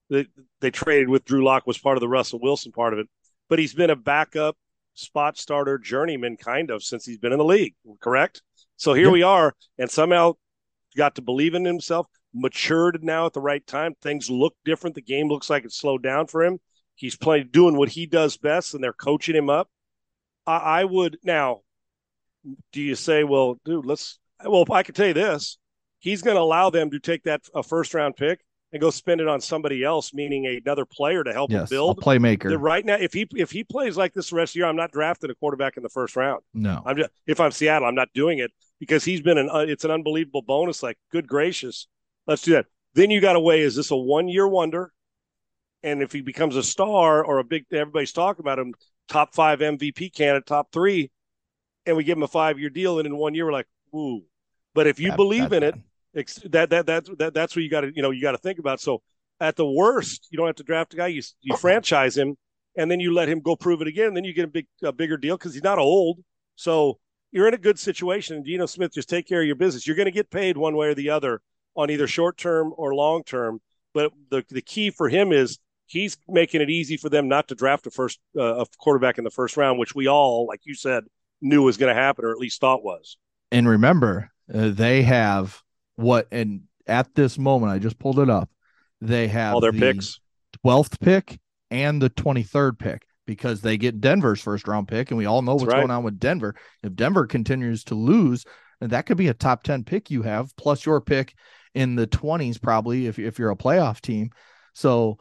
[0.09, 0.27] they,
[0.59, 3.07] they traded with Drew Lock was part of the Russell Wilson part of it,
[3.47, 4.57] but he's been a backup
[4.95, 7.73] spot starter journeyman kind of since he's been in the league.
[8.01, 8.41] Correct.
[8.75, 9.11] So here Yeah.
[9.11, 10.33] we are, and somehow
[10.97, 13.95] got to believe in himself, matured now at the right time.
[14.01, 14.95] Things look different.
[14.95, 16.59] The game looks like it's slowed down for him.
[16.95, 19.69] He's playing, doing what he does best, and they're coaching him up.
[20.45, 21.61] I, I would now.
[22.71, 24.17] Do you say, well, dude, let's?
[24.43, 25.57] Well, I can tell you this:
[25.99, 29.19] he's going to allow them to take that a first round pick and go spend
[29.19, 32.01] it on somebody else, meaning another player to help him Yes, a build.
[32.01, 32.49] playmaker.
[32.49, 34.67] That right now, if he if he plays like this the rest of the year,
[34.67, 36.41] I'm not drafting a quarterback in the first round.
[36.53, 39.59] no, I'm just if I'm Seattle, I'm not doing it because he's been an uh,
[39.67, 40.83] it's an unbelievable bonus.
[40.83, 41.87] Like, good gracious,
[42.27, 42.65] let's do that.
[42.93, 44.91] Then you got to weigh: is this a one year wonder?
[45.81, 48.73] And if he becomes a star or a big, everybody's talking about him,
[49.07, 51.09] top five MVP candidate, top three,
[51.85, 54.23] and we give him a five year deal, and in one year we're like, ooh.
[54.75, 55.79] But if you That- believe in it, bad.
[55.79, 58.37] ex- that that that, that that's what you got to you know you got to
[58.37, 58.79] think about.
[58.79, 59.01] So
[59.39, 61.07] at the worst, you don't have to draft a guy.
[61.07, 62.35] You you franchise him,
[62.75, 64.07] and then you let him go prove it again.
[64.07, 66.19] And then you get a big a bigger deal because he's not old.
[66.55, 66.99] So
[67.31, 68.37] you're in a good situation.
[68.37, 69.85] And Geno Smith, just take care of your business.
[69.85, 71.41] You're going to get paid one way or the other
[71.75, 73.61] on either short term or long term.
[73.93, 77.55] But the the key for him is he's making it easy for them not to
[77.55, 80.75] draft a first uh, a quarterback in the first round, which we all, like you
[80.75, 81.03] said,
[81.41, 83.17] knew was going to happen or at least thought was.
[83.51, 85.61] And remember, uh, they have
[85.99, 88.49] what, and at this moment, I just pulled it up.
[89.01, 90.19] They have All their the picks.
[90.65, 95.11] 12th pick and the 23rd pick because they get Denver's first round pick.
[95.11, 95.81] And we all know That's what's right.
[95.81, 96.55] going on with Denver.
[96.83, 98.45] If Denver continues to lose,
[98.81, 101.35] that could be a top 10 pick you have, plus your pick
[101.75, 104.31] in the 20s, probably, if, if you're a playoff team.
[104.73, 105.17] So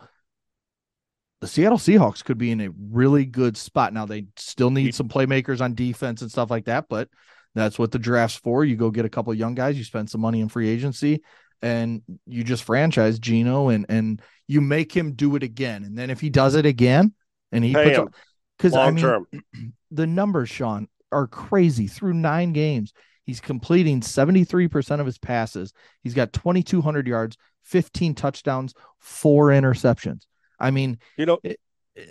[1.41, 3.93] the Seattle Seahawks could be in a really good spot.
[3.93, 7.09] Now, they still need some playmakers on defense and stuff like that, but
[7.55, 8.65] that's what the draft's for.
[8.65, 11.23] You go get a couple of young guys, you spend some money in free agency,
[11.63, 15.85] and you just franchise Geno and and you make him do it again.
[15.85, 17.13] And then if he does it again
[17.53, 18.19] and he Pay puts
[18.57, 19.27] because I mean term.
[19.91, 21.87] the numbers, Sean, are crazy.
[21.87, 22.93] Through nine games,
[23.25, 25.73] he's completing 73% of his passes.
[26.03, 30.23] He's got 2,200 yards, 15 touchdowns, four interceptions.
[30.59, 31.39] I mean, You know,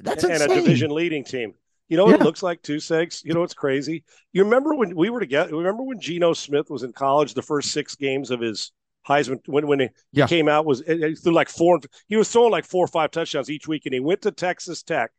[0.01, 0.51] that's and insane.
[0.51, 1.53] a division leading team.
[1.89, 3.23] You know what it looks like too, Segs?
[3.23, 4.03] You know what's crazy?
[4.33, 5.55] You remember when we were together?
[5.55, 7.33] Remember when Geno Smith was in college?
[7.33, 8.71] The first six games of his
[9.07, 10.27] Heisman when when he Yeah.
[10.27, 11.79] came out was he threw like four.
[12.07, 14.83] He was throwing like four or five touchdowns each week, and he went to Texas
[14.83, 15.11] Tech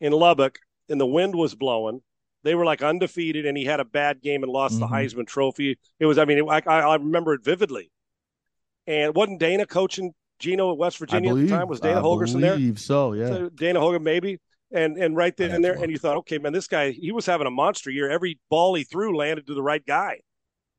[0.00, 2.02] in Lubbock, and the wind was blowing.
[2.42, 4.90] They were like undefeated, and he had a bad game and lost the Mhm.
[4.92, 5.78] Heisman Trophy.
[6.00, 7.90] It was, I mean, I, I remember it vividly.
[8.86, 11.68] And wasn't Dana coaching Geno at West Virginia believe, at the time?
[11.68, 12.54] Was Dana I Holgorsen there?
[12.54, 13.28] believe so, yeah.
[13.28, 14.38] So Dana Hogan, maybe.
[14.72, 17.24] And and right then and there, and you thought, okay, man, this guy, he was
[17.24, 18.10] having a monster year.
[18.10, 20.20] Every ball he threw landed to the right guy.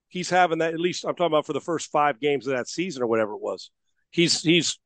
[0.10, 1.06] He's having that at least.
[1.06, 3.72] I'm talking about for the first five games of that season or whatever it was.
[4.12, 4.78] He's he's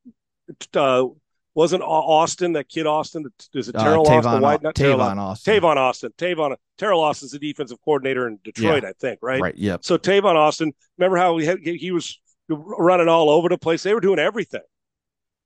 [0.74, 1.06] uh,
[1.54, 3.26] wasn't Austin that kid Austin?
[3.54, 4.22] Is it Uh, Terrell Austin?
[4.22, 5.54] Tavon, White, not Terrell Tavon Austin.
[5.54, 6.12] Tavon Austin.
[6.16, 6.56] Tavon.
[6.78, 9.18] Terrell Austin's the defensive coordinator in Detroit, I think.
[9.22, 9.40] Right.
[9.40, 9.56] Right.
[9.56, 9.84] Yep.
[9.84, 13.82] So Tavon Austin, remember how he had, he was running all over the place?
[13.82, 14.62] They were doing everything.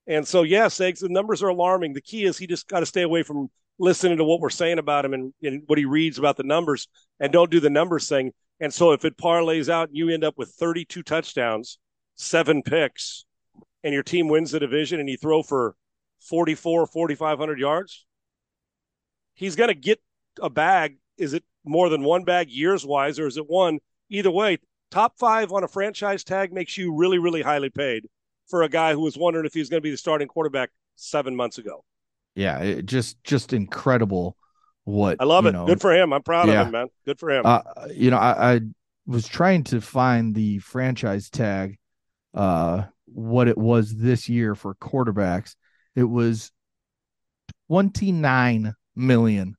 [0.07, 1.93] And so, yes, Segs, the numbers are alarming.
[1.93, 4.79] The key is he just got to stay away from listening to what we're saying
[4.79, 6.89] about him and, and what he reads about the numbers
[7.21, 8.33] and don't do the numbers thing.
[8.61, 11.79] And so if it parlays out and you end up with 32 touchdowns,
[12.15, 13.25] seven picks,
[13.85, 15.75] and your team wins the division and you throw for
[16.21, 18.07] 44, 4,500 yards,
[19.35, 20.01] he's going to get
[20.41, 20.97] a bag.
[21.19, 23.81] Is it more than one bag years wise, or is it one?
[24.09, 24.59] Either way,
[24.91, 28.07] top five on a franchise tag makes you really, really highly paid
[28.49, 30.71] for a guy who was wondering if he was going to be the starting quarterback
[30.95, 31.85] seven months ago.
[32.35, 34.37] Yeah, it just just incredible.
[34.85, 35.53] What I love it.
[35.53, 36.13] Know, Good for him.
[36.13, 36.61] I'm proud yeah.
[36.61, 36.89] of him, man.
[37.05, 37.43] Good for him.
[37.45, 38.61] Uh, you know, I, I
[39.07, 41.79] was trying to find the franchise tag,
[42.35, 45.57] uh, what it was this year for quarterbacks.
[45.97, 46.53] It was
[47.69, 49.57] 29 million.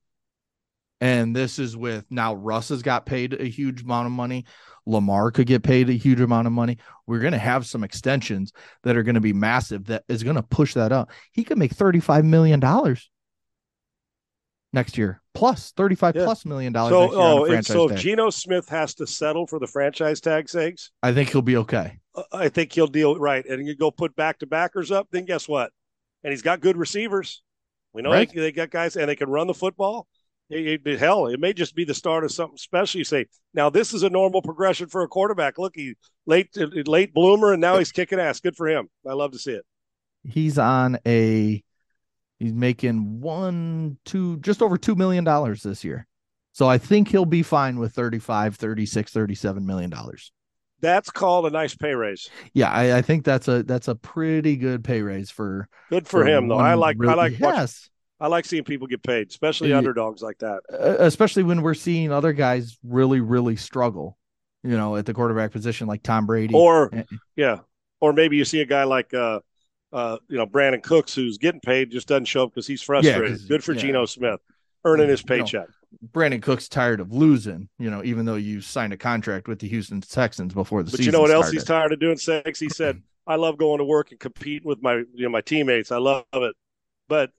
[1.00, 4.46] And this is with now Russ has got paid a huge amount of money.
[4.88, 6.78] Lamar could get paid a huge amount of money.
[7.06, 10.38] We're going to have some extensions that are going to be massive that is going
[10.38, 11.12] to push that up.
[11.32, 12.60] He could make $35 million
[14.74, 16.24] next year, plus 35 yeah.
[16.24, 16.92] plus million dollars.
[16.92, 21.14] So, oh, so if Geno Smith has to settle for the franchise tag sakes, I
[21.14, 22.00] think he'll be okay.
[22.16, 23.46] Uh, I think he'll deal right.
[23.46, 25.72] And you go put back to backers up, then guess what?
[26.24, 27.44] And he's got good receivers.
[27.94, 28.32] We know right.
[28.34, 30.08] they, they got guys and they can run the football
[30.50, 33.00] it, it, hell, it may just be the start of something special.
[33.00, 35.58] You say, now this is a normal progression for a quarterback.
[35.58, 36.50] Look, he late
[36.88, 38.40] late bloomer, and now he's kicking ass.
[38.40, 38.88] Good for him.
[39.08, 39.66] I love to see it.
[40.24, 41.62] He's on a
[42.40, 46.08] he's making one, two, just over two million dollars this year.
[46.54, 50.32] So I think he'll be fine with 35, 36, 37 million dollars.
[50.80, 52.30] That's called a nice pay raise.
[52.54, 56.22] Yeah, I, I, think that's a that's a pretty good pay raise for good for,
[56.22, 56.58] for him though.
[56.58, 57.90] I like really, I like yes.
[58.20, 59.78] I like seeing people get paid, especially yeah.
[59.78, 60.62] underdogs like that.
[60.72, 64.18] Uh, especially when we're seeing other guys really, really struggle,
[64.64, 66.54] you know, at the quarterback position, like Tom Brady.
[66.56, 66.92] Or,
[67.36, 67.60] yeah.
[68.02, 69.42] Or maybe you see a guy like, uh,
[69.94, 73.40] uh, you know, Brandin Cooks, who's getting paid, just doesn't show up because he's frustrated.
[73.40, 73.82] Yeah, Good for yeah.
[73.82, 74.40] Geno Smith
[74.84, 75.68] earning his paycheck.
[76.12, 79.68] Brandin Cooks tired of losing, you know, even though you signed a contract with the
[79.68, 81.06] Houston Texans before the but season.
[81.06, 81.46] But you know what started.
[81.46, 82.18] else he's tired of doing?
[82.18, 82.60] Sex.
[82.60, 85.92] He said, "I love going to work and competing with my, you know, my teammates.
[85.92, 86.56] I love it,
[87.08, 87.32] but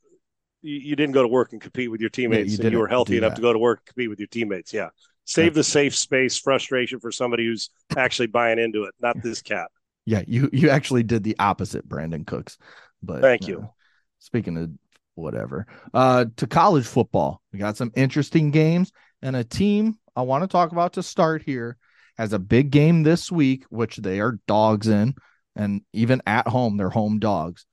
[0.62, 2.88] you, didn't go to work and compete with your teammates, yeah, you and you were
[2.88, 3.36] healthy enough that.
[3.36, 4.72] to go to work and compete with your teammates.
[4.72, 4.88] Yeah,
[5.24, 9.68] save the safe space frustration for somebody who's actually buying into it, not this cat.
[10.04, 12.58] Yeah, you you actually did the opposite, Brandin Cooks.
[13.02, 13.60] But thank you.
[13.60, 13.74] Know,
[14.18, 14.70] speaking of
[15.14, 18.92] whatever, uh, to college football, we got some interesting games
[19.22, 21.76] and a team I want to talk about to start here
[22.16, 25.14] has a big game this week, which they are dogs in,
[25.54, 27.64] and even at home, they're home dogs.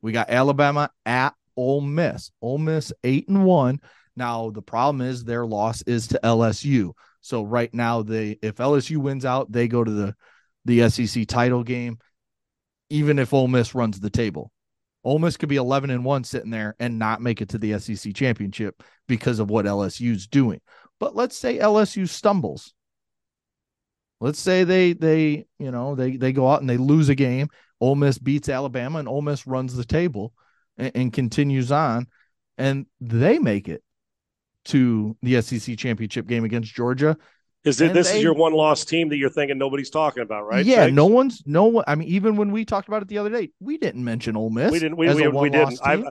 [0.00, 2.30] We got Alabama at Ole Miss.
[2.40, 3.80] Ole Miss eight and one.
[4.16, 6.92] Now the problem is their loss is to LSU.
[7.20, 10.14] So right now they if LSU wins out, they go to the
[10.64, 11.98] the SEC title game.
[12.90, 14.52] Even if Ole Miss runs the table,
[15.04, 17.78] Ole Miss could be eleven and one sitting there and not make it to the
[17.78, 20.60] SEC championship because of what LSU's doing.
[21.00, 22.74] But let's say LSU stumbles.
[24.20, 27.48] Let's say they they you know they they go out and they lose a game.
[27.80, 30.32] Ole Miss beats Alabama and Ole Miss runs the table
[30.82, 32.06] and, and continues on,
[32.58, 33.82] and they make it
[34.64, 37.16] to the SEC championship game against Georgia.
[37.64, 40.46] Is it this they, is your one loss team that you're thinking nobody's talking about,
[40.46, 40.66] right?
[40.66, 41.84] Yeah, no one's no one.
[41.86, 44.50] I mean, even when we talked about it the other day, we didn't mention Ole
[44.50, 44.72] Miss.
[44.72, 44.96] We didn't.
[44.96, 45.78] We, we, we didn't.
[45.84, 46.02] I,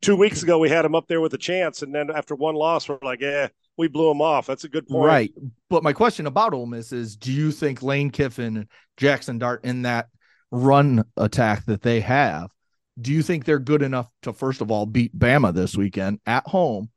[0.00, 2.56] two weeks ago, we had them up there with a chance, and then after one
[2.56, 4.46] loss, we're like, yeah, we blew them off.
[4.46, 5.32] That's a good point, right?
[5.70, 9.64] But my question about Ole Miss is: Do you think Lane Kiffin and Jaxson Dart
[9.64, 10.08] in that
[10.50, 12.50] run attack that they have
[13.00, 16.46] do you think they're good enough to first of all beat Bama this weekend at
[16.46, 16.90] home?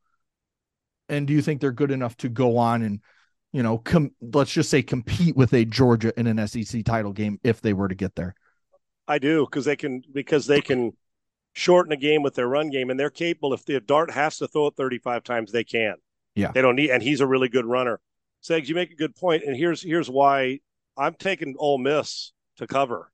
[1.08, 3.00] And do you think they're good enough to go on and,
[3.54, 7.40] you know, com- let's just say compete with a Georgia in an SEC title game
[7.44, 8.36] if they were to get there?
[9.08, 10.94] I do because they can because they can
[11.54, 13.54] shorten a game with their run game and they're capable.
[13.54, 15.96] If the Dart has to throw it 35 times, they can.
[16.36, 18.00] Yeah, they don't need, and he's a really good runner.
[18.44, 20.60] Segs, you make a good point, and here's here's why
[20.98, 23.12] I'm taking Ole Miss to cover.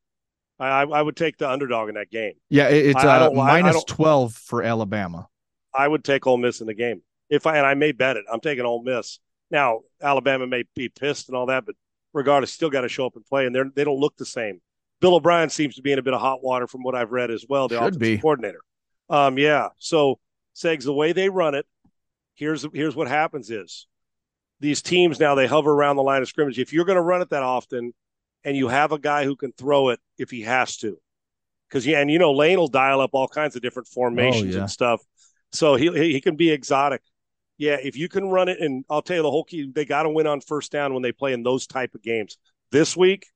[0.62, 2.34] I, I would take the underdog in that game.
[2.50, 5.28] Yeah, it's I, uh, minus twelve for Alabama.
[5.74, 8.26] I would take Ole Miss in the game if I and I may bet it.
[8.32, 9.19] I'm taking Ole Miss.
[9.50, 11.76] Now Alabama may be pissed and all that, but
[12.13, 14.62] regardless, still got to show up and play, and they they don't look the same.
[15.00, 17.32] Bill O'Brien seems to be in a bit of hot water from what I've read
[17.32, 17.67] as well.
[17.67, 18.17] The Should offensive be.
[18.19, 18.62] coordinator.
[19.10, 19.69] Um, yeah.
[19.80, 20.19] So
[20.56, 21.65] Segs, the way they run it,
[22.36, 23.88] here's here's what happens is
[24.60, 26.60] these teams now they hover around the line of scrimmage.
[26.60, 27.93] If you're going to run it that often,
[28.44, 30.98] and you have a guy who can throw it if he has to.
[31.68, 34.58] Because yeah, and you know Lane will dial up all kinds of different formations oh,
[34.58, 34.62] yeah.
[34.62, 35.02] and stuff,
[35.52, 37.02] so he he can be exotic.
[37.58, 40.04] Yeah, if you can run it, and I'll tell you the whole key, they got
[40.04, 42.38] to win on first down when they play in those type of games.
[42.72, 43.28] This week,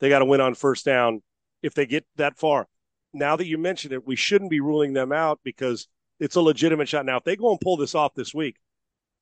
[0.00, 1.22] they got to win on first down
[1.62, 2.66] if they get that far.
[3.12, 5.86] Now that you mentioned it, we shouldn't be ruling them out because
[6.18, 7.06] it's a legitimate shot.
[7.06, 8.56] Now, if they go and pull this off this week,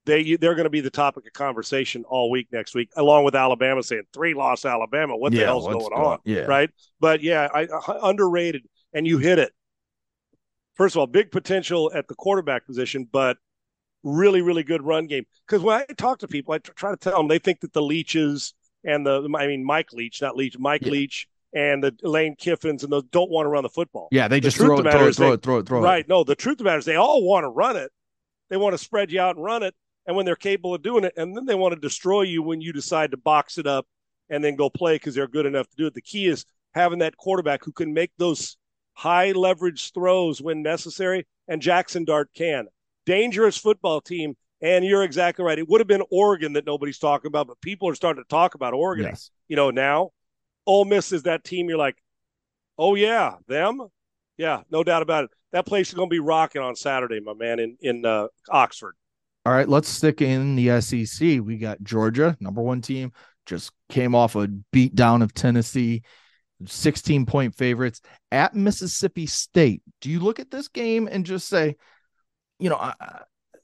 [0.05, 3.35] they they're going to be the topic of conversation all week next week, along with
[3.35, 5.17] Alabama saying three loss Alabama.
[5.17, 6.19] What the Yeah, hell's going on?
[6.25, 6.41] yeah.
[6.41, 6.71] right.
[7.01, 8.62] But yeah, I, I underrated,
[8.93, 9.53] and you hit it.
[10.75, 13.37] First of all, big potential at the quarterback position, but
[14.03, 15.25] really, really good run game.
[15.47, 17.83] Because when I talk to people, I try to tell them they think that the
[17.83, 20.93] Leaches and the I mean Mike Leach, not Leach, Mike Yeah.
[20.93, 24.09] Leach and the Lane Kiffins and those don't want to run the football.
[24.11, 25.83] Yeah, they The just throw it, throw it, throw they- it, throw it, throw it.
[25.83, 26.09] Right.
[26.09, 27.93] No, the truth of the matter is they all want to run it.
[28.49, 29.75] They want to spread you out and run it.
[30.07, 32.61] And when they're capable of doing it, and then they want to destroy you when
[32.61, 33.87] you decide to box it up
[34.31, 35.95] and then go play because they're good enough to do it.
[35.95, 38.57] The key is having that quarterback who can make those
[38.95, 41.27] high leverage throws when necessary.
[41.49, 42.67] And Jaxson Dart can.
[43.07, 44.37] Dangerous football team.
[44.61, 45.59] And you're exactly right.
[45.59, 48.55] It would have been Oregon that nobody's talking about, but people are starting to talk
[48.55, 49.07] about Oregon.
[49.07, 49.31] Yes.
[49.49, 50.11] You know, now
[50.67, 51.97] Ole Miss is that team you're like,
[52.79, 53.83] oh, yeah, them?
[54.37, 55.31] Yeah, no doubt about it.
[55.51, 58.95] That place is going to be rocking on Saturday, my man, in, in uh, Oxford.
[59.45, 61.41] All right, let's stick in the SEC.
[61.41, 63.13] We got Georgia, number one team,
[63.45, 66.03] just came off a beat down of Tennessee,
[66.65, 68.01] 16 point favorites
[68.31, 69.83] at Mississippi State.
[70.01, 71.77] Do you look at this game and just say,
[72.61, 72.93] you know,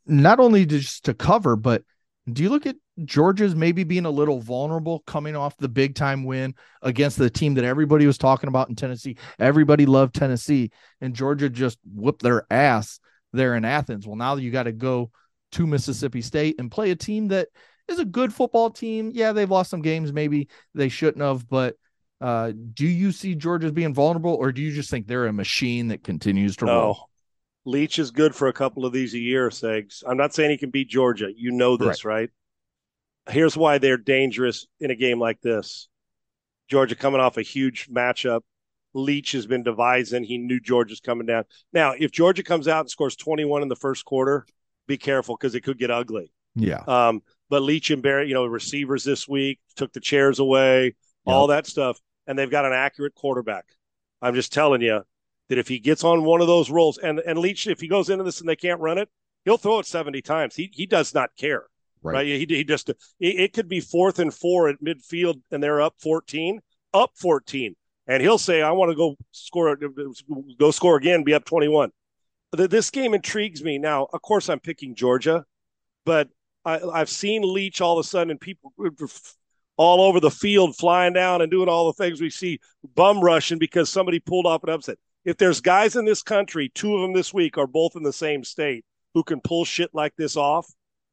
[0.05, 1.85] not only just to cover, but
[2.33, 6.25] do you look at Georgia's maybe being a little vulnerable coming off the big time
[6.25, 9.17] win against the team that everybody was talking about in Tennessee?
[9.38, 12.99] Everybody loved Tennessee, and Georgia just whooped their ass
[13.33, 14.07] there in Athens.
[14.09, 15.12] Well, now you got to go
[15.52, 17.48] to Mississippi State and play a team that
[17.88, 19.11] is a good football team.
[19.14, 21.76] Yeah, they've lost some games maybe they shouldn't have, but
[22.20, 25.88] uh, do you see Georgia being vulnerable, or do you just think they're a machine
[25.88, 26.80] that continues to No.
[26.80, 27.08] roll?
[27.64, 30.02] Leach is good for a couple of these a year, Segs.
[30.06, 31.28] I'm not saying he can beat Georgia.
[31.34, 32.30] You know this, right?
[33.28, 35.88] Here's why they're dangerous in a game like this.
[36.68, 38.40] Georgia coming off a huge matchup.
[38.94, 40.24] Leach has been devising.
[40.24, 41.44] He knew Georgia's coming down.
[41.72, 44.46] Now, if Georgia comes out and scores 21 in the first quarter,
[44.88, 46.33] be careful because it could get ugly.
[46.57, 50.96] Yeah, Um, but Leach and Barrett, you know, receivers this week took the chairs away,
[51.24, 53.64] all that stuff, and they've got an accurate quarterback.
[54.20, 55.03] I'm just telling you
[55.48, 58.11] that if he gets on one of those rolls, and and Leach, if he goes
[58.11, 59.09] into this and they can't run it,
[59.44, 60.57] he'll throw it 70 times.
[60.57, 61.66] He he does not care,
[62.03, 62.14] Right.
[62.14, 62.27] right?
[62.27, 65.94] He he just it, it could be fourth and four at midfield, and they're up
[66.01, 66.61] 14,
[66.92, 67.77] up 14,
[68.09, 69.79] and he'll say, "I want to go score,
[70.59, 71.92] go score again, be up 21."
[72.56, 73.78] Th- This game intrigues me.
[73.78, 75.44] Now, of course, I'm picking Georgia,
[76.04, 76.28] but
[76.64, 78.72] I, I've seen Leach all of a sudden and people
[79.76, 82.58] all over the field flying down and doing all the things we see
[82.94, 84.98] bum rushing because somebody pulled off an upset.
[85.24, 88.12] If there's guys in this country, two of them this week are both in the
[88.12, 88.84] same state
[89.14, 90.66] who can pull shit like this off,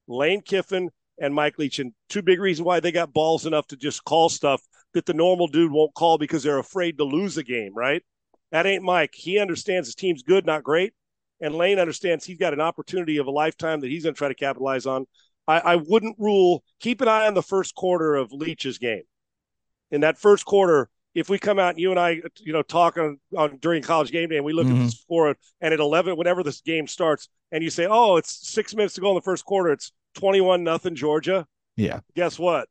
[0.08, 1.80] Lane Kiffin and Mike Leach.
[1.80, 4.62] And two big reasons why they got balls enough to just call stuff
[4.94, 8.04] that the normal dude won't call because they're afraid to lose a game, right?
[8.52, 9.14] That ain't Mike.
[9.14, 10.94] He understands his team's good, not great.
[11.42, 14.30] And Lane understands he's got an opportunity of a lifetime that he's going to try
[14.30, 15.06] to capitalize on.
[15.48, 16.64] I, I wouldn't rule.
[16.80, 19.04] Keep an eye on the first quarter of Leach's game.
[19.92, 22.98] In that first quarter, if we come out and you and I, you know, talk
[22.98, 24.86] on, on during college game day and we look at Mhm.
[24.86, 28.74] the score and at eleven, whenever this game starts, and you say, "Oh, it's six
[28.76, 29.72] minutes to go in the first quarter.
[29.72, 31.46] It's twenty-one nothing Georgia."
[31.78, 32.68] yeah, Guess what?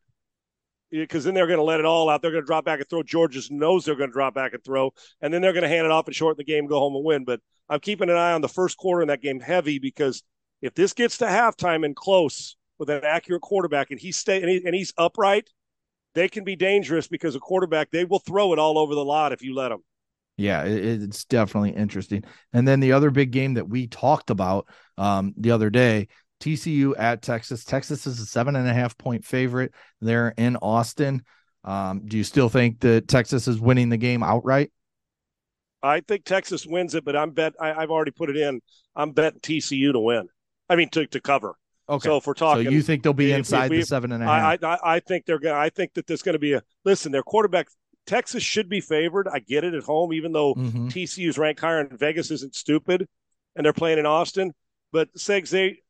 [1.01, 2.23] Because then they're going to let it all out.
[2.23, 3.03] They're going to drop back and throw.
[3.03, 5.87] Georgia's knows they're going to drop back and throw, and then they're going to hand
[5.87, 7.25] it off and shorten the game, go home and win.
[7.25, 10.23] But I'm keeping an eye on the first quarter in that game heavy because
[10.63, 14.49] if this gets to halftime and close with an accurate quarterback and he's stay and,
[14.49, 15.51] he, and he's upright,
[16.15, 19.33] they can be dangerous because a quarterback they will throw it all over the lot
[19.33, 19.83] if you let them.
[20.37, 22.25] yeah, it's definitely interesting.
[22.53, 26.09] And then the other big game that we talked about um, the other day,
[26.41, 27.65] TCU at Texas.
[27.65, 29.73] Texas is a seven and a half point favorite.
[30.01, 31.23] They're in Austin.
[31.65, 34.71] Um, do you still think that Texas is winning the game outright?
[35.83, 38.61] I think Texas wins it, but I'm bet I, I've already put it in.
[38.97, 40.29] I'm betting TCU to win.
[40.69, 41.55] I mean to to cover.
[41.89, 42.09] Okay.
[42.09, 44.13] So if we're talking, So you think they'll be if- if inside we- the seven
[44.13, 44.59] and a half?
[44.63, 45.55] I, I I think they're going.
[45.55, 45.61] To.
[45.61, 47.13] I think that there's going to be a listen.
[47.13, 47.69] Their quarterback
[48.07, 49.29] Texas should be favored.
[49.29, 50.91] I get it at home, even though Mhm.
[50.91, 53.07] TCU's ranked higher and Vegas isn't stupid,
[53.57, 54.53] and they're playing in Austin.
[54.93, 55.81] But Segs, they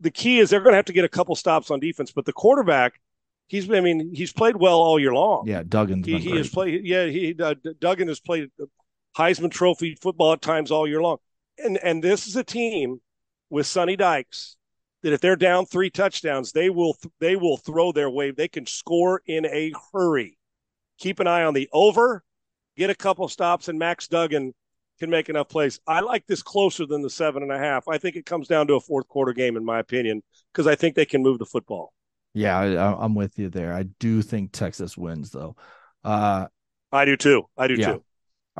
[0.00, 2.12] the key is they're going to have to get a couple stops on defense.
[2.12, 3.00] But the quarterback,
[3.46, 5.46] he's I mean he's played well all year long.
[5.46, 6.84] Yeah, Duggan's he, he has played.
[6.84, 8.50] Yeah, he uh, Duggan has played
[9.16, 11.18] Heisman Trophy football at times all year long.
[11.58, 13.00] And and this is a team
[13.50, 14.56] with Sonny Dykes
[15.02, 18.30] that if they're down three touchdowns, they will they will throw their way.
[18.30, 20.38] They can score in a hurry.
[20.98, 22.24] Keep an eye on the over,
[22.76, 24.54] get a couple stops, and Max Duggan
[24.98, 25.80] can make enough plays.
[25.86, 27.88] I like this closer than the seven and a half.
[27.88, 30.22] I think it comes down to a fourth quarter game, in my opinion,
[30.52, 31.92] because I think they can move the football.
[32.34, 33.72] Yeah, I, I'm with you there.
[33.72, 35.56] I do think Texas wins though.
[36.04, 36.46] Uh,
[36.92, 37.44] I do too.
[37.56, 37.92] I do Yeah.
[37.92, 38.04] too.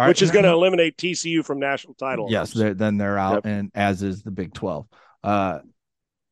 [0.06, 2.28] which is going to eliminate TCU from national title.
[2.30, 3.46] Yes, they're, then they're out, yep.
[3.46, 4.86] and as is the Big Twelve.
[5.24, 5.58] Uh,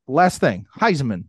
[0.07, 1.24] last thing, Heisman.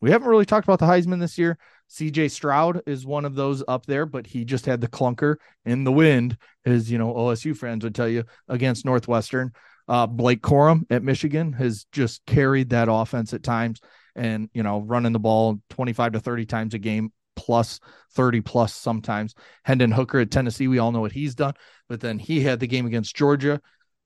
[0.00, 1.58] We haven't really talked about the Heisman this year.
[1.90, 5.84] CJ Stroud is one of those up there, but he just had the clunker in
[5.84, 9.52] the wind, as you know, OSU fans would tell you, against Northwestern.
[9.88, 13.80] Uh, Blake Corum at Michigan has just carried that offense at times
[14.16, 17.78] and, you know, running the ball 25 to 30 times a game, plus
[18.14, 19.34] 30 plus sometimes.
[19.64, 21.54] Hendon Hooker at Tennessee, we all know what he's done,
[21.88, 23.60] but then he had the game against Georgia.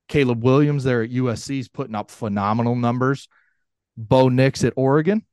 [0.07, 3.27] Caleb Williams there at USC is putting up phenomenal numbers.
[3.97, 5.25] Bo Nix at Oregon,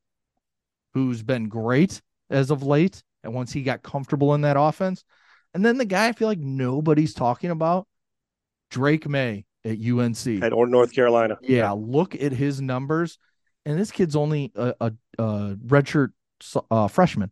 [0.95, 3.03] who's been great as of late.
[3.25, 5.05] And once he got comfortable in that offense,
[5.55, 7.87] and then the guy I feel like nobody's talking about,
[8.71, 11.39] Drake Maye at UNC at or North Carolina.
[11.43, 13.19] Yeah, look at his numbers,
[13.65, 16.11] and this kid's only a, a, a redshirt
[16.71, 17.31] uh, freshman.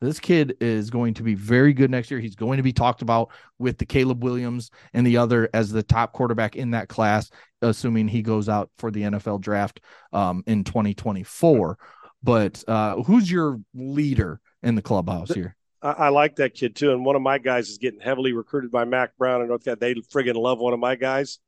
[0.00, 2.20] This kid is going to be very good next year.
[2.20, 5.82] He's going to be talked about with the Caleb Williams and the other as the
[5.82, 7.30] top quarterback in that class,
[7.62, 9.80] assuming he goes out for the NFL draft
[10.12, 11.78] um, in 2024.
[12.26, 15.56] But uh, who's your leader in the clubhouse here?
[15.80, 16.92] I, I, like that kid too.
[16.92, 19.94] And one of my guys is getting heavily recruited by Mack Brown in North Carolina.
[19.94, 21.38] They friggin' love one of my guys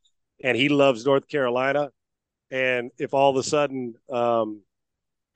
[0.42, 1.90] and he loves North Carolina.
[2.50, 4.62] And if all of a sudden, um,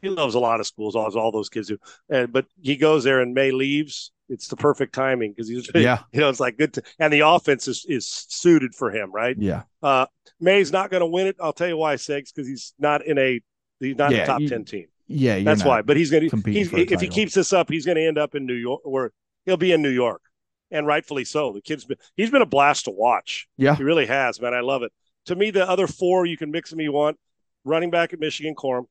[0.00, 1.78] he loves a lot of schools, all, all those kids do.
[2.08, 4.12] And but he goes there and Maye leaves.
[4.28, 7.20] It's the perfect timing because he's yeah, you know, it's like good to, and the
[7.20, 9.36] offense is is suited for him, right?
[9.38, 9.62] Yeah.
[9.82, 10.06] Uh,
[10.40, 11.36] Maye's not going to win it.
[11.40, 13.40] I'll tell you why, Segs, because he's not in a
[13.78, 14.86] he's not yeah, a top you, ten team.
[15.08, 15.82] Yeah, that's why.
[15.82, 18.34] But he's going to he's, if he keeps this up, he's going to end up
[18.34, 19.12] in New York, or
[19.44, 20.22] he'll be in New York,
[20.70, 21.52] and rightfully so.
[21.52, 23.46] The kid's been he's been a blast to watch.
[23.56, 24.54] Yeah, he really has, man.
[24.54, 24.92] I love it
[25.26, 27.18] to me, the other four you can mix them you want.
[27.64, 28.86] Running back at Michigan, Corum.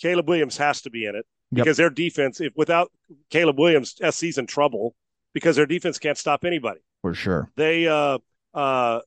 [0.00, 1.64] Caleb Williams has to be in it yep.
[1.64, 2.90] because their defense, if without
[3.30, 4.94] Caleb Williams, SC's in trouble
[5.34, 6.80] because their defense can't stop anybody.
[7.02, 7.50] For sure.
[7.56, 8.18] They, uh,
[8.54, 9.00] uh,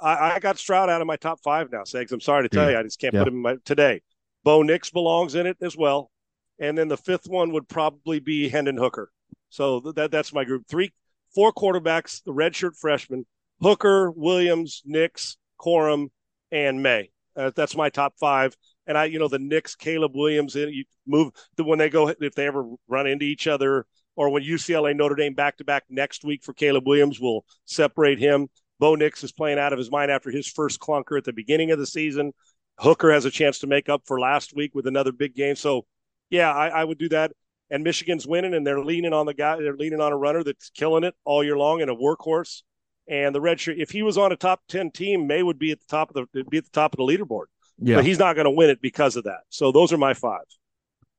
[0.00, 2.12] I, I got Stroud out of my top five now, Segs.
[2.12, 2.72] I'm sorry to tell yeah.
[2.72, 4.02] you, I just can't put him in my today.
[4.44, 6.10] Bo Nix belongs in it as well,
[6.58, 9.10] and then the fifth one would probably be Hendon Hooker.
[9.50, 10.66] So that that's my group.
[10.68, 10.92] Three,
[11.34, 13.26] four quarterbacks, the redshirt freshman,
[13.60, 16.08] Hooker, Williams, Nix, Corum,
[16.50, 17.10] and Maye.
[17.36, 18.56] Uh, that's my top five.
[18.86, 22.34] And I, you know, the Nix, Caleb Williams, you move the when they go if
[22.34, 23.86] they ever run into each other,
[24.16, 28.18] or when UCLA Notre Dame back to back next week for Caleb Williams, will separate
[28.18, 28.48] him.
[28.78, 31.70] Bo Nix is playing out of his mind after his first clunker at the beginning
[31.70, 32.32] of the season.
[32.80, 35.54] Hooker has a chance to make up for last week with another big game.
[35.54, 35.86] So,
[36.30, 37.32] yeah, I, I would do that.
[37.70, 39.56] And Michigan's winning, and they're leaning on the guy.
[39.56, 42.62] They're leaning on a runner that's killing it all year long and a workhorse.
[43.08, 45.72] And the red shirt, if he was on a top ten team, Maye would be
[45.72, 47.46] at the top of the be at the top of the leaderboard.
[47.78, 47.96] Yeah.
[47.96, 49.40] But he's not going to win it because of that.
[49.50, 50.44] So those are my five.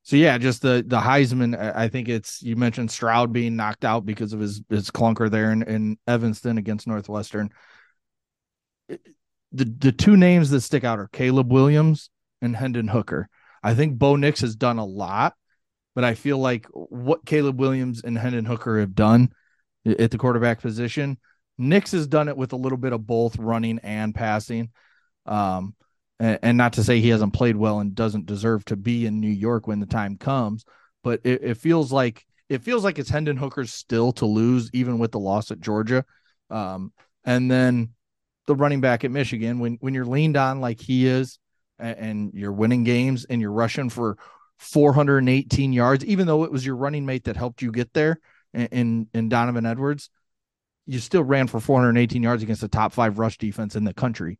[0.03, 1.57] So yeah, just the the Heisman.
[1.75, 5.51] I think it's you mentioned Stroud being knocked out because of his his clunker there
[5.51, 7.51] in, in Evanston against Northwestern.
[9.51, 12.09] The the two names that stick out are Caleb Williams
[12.41, 13.27] and Hendon Hooker.
[13.63, 15.35] I think Bo Nix has done a lot,
[15.93, 19.31] but I feel like what Caleb Williams and Hendon Hooker have done
[19.85, 21.17] at the quarterback position
[21.61, 24.71] Nix has done it with a little bit of both running and passing.
[25.25, 25.75] Um,
[26.19, 29.19] and, and, not to say he hasn't played well and doesn't deserve to be in
[29.19, 30.65] New York when the time comes,
[31.03, 34.97] but it, it feels like it feels like it's Hendon Hooker's still to lose, even
[34.97, 36.03] with the loss at Georgia.
[36.49, 36.91] Um,
[37.23, 37.89] and then
[38.51, 41.39] the running back at Michigan, when when you're leaned on like he is,
[41.79, 44.17] and, and you're winning games and you're rushing for
[44.59, 48.19] 418 yards, even though it was your running mate that helped you get there
[48.53, 50.09] in in, in Donovan Edwards
[50.85, 54.39] you still ran for 418 yards against the top five rush defense in the country.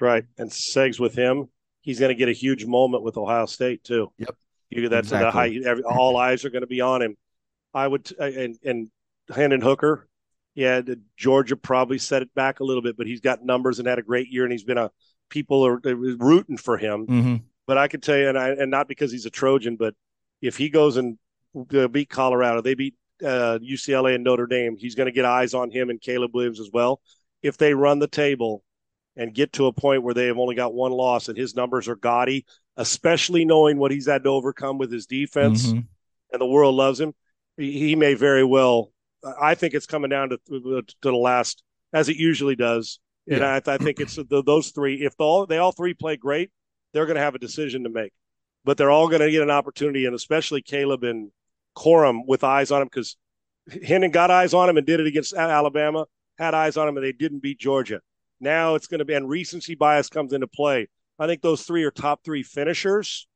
[0.00, 0.24] Right.
[0.38, 1.48] And Segs with him,
[1.82, 4.12] he's going to get a huge moment with Ohio State too.
[4.18, 4.36] Yep.
[4.70, 5.26] You, that's exactly.
[5.26, 7.16] the high, every, all eyes are going to be on him.
[7.74, 8.88] I would, and, and
[9.34, 10.08] Hendon Hooker,
[10.54, 10.80] yeah,
[11.16, 14.02] Georgia probably set it back a little bit, but he's got numbers and had a
[14.02, 14.90] great year, and he's been a
[15.28, 17.06] people are rooting for him.
[17.06, 17.36] Mm-hmm.
[17.66, 19.94] But I could tell you, and I, and not because he's a Trojan, but
[20.42, 21.18] if he goes and
[21.92, 25.70] beat Colorado, they beat uh, UCLA and Notre Dame, he's going to get eyes on
[25.70, 27.00] him and Caleb Williams as well.
[27.42, 28.62] If they run the table
[29.16, 31.88] and get to a point where they have only got one loss and his numbers
[31.88, 32.46] are gaudy,
[32.76, 35.80] especially knowing what he's had to overcome with his defense, mm-hmm.
[36.32, 37.14] and the world loves him,
[37.56, 38.92] he, he, may very well.
[39.40, 41.62] I think it's coming down to to the last,
[41.92, 42.98] as it usually does.
[43.28, 43.60] And yeah.
[43.64, 45.04] I, I, think it's the, those three.
[45.04, 46.50] If the, all, they all three play great,
[46.92, 48.12] they're going to have a decision to make.
[48.64, 51.30] But they're all going to get an opportunity, and especially Caleb and
[51.76, 53.16] Corum with eyes on him because
[53.84, 56.06] Hendon got eyes on him and did it against Alabama,
[56.38, 58.00] had eyes on him, and they didn't beat Georgia.
[58.40, 60.88] Now it's going to be, and recency bias comes into play.
[61.18, 63.28] I think those three are top three finishers.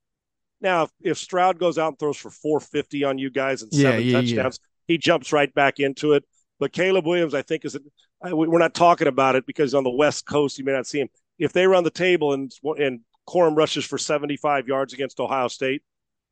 [0.60, 4.02] Now, if, if Stroud goes out and throws for 450 on you guys and seven
[4.02, 4.58] yeah, touchdowns.
[4.86, 6.24] He jumps right back into it.
[6.60, 7.76] But Caleb Williams, I think, is
[8.22, 11.08] we're not talking about it because on the West Coast you may not see him.
[11.38, 15.82] If they run the table and and Corum rushes for 75 yards against Ohio State,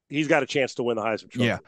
[0.08, 1.46] he's got a chance to win the Heisman Trophy.
[1.46, 1.58] Yeah.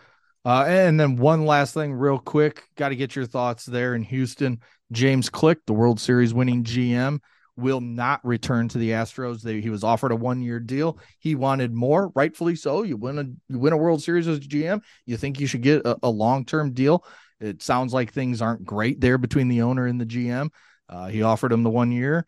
[0.44, 4.02] Uh, and then one last thing, real quick, got to get your thoughts there in
[4.02, 4.60] Houston.
[4.92, 7.20] James Click, the World Series winning GM,
[7.56, 9.42] will not return to the Astros.
[9.42, 10.98] They, he was offered a one year deal.
[11.18, 12.82] He wanted more, rightfully so.
[12.82, 14.82] You win a you win a World Series as GM.
[15.06, 17.04] You think you should get a, a long term deal.
[17.40, 20.50] It sounds like things aren't great there between the owner and the GM.
[20.88, 22.26] Uh, he offered him the one year.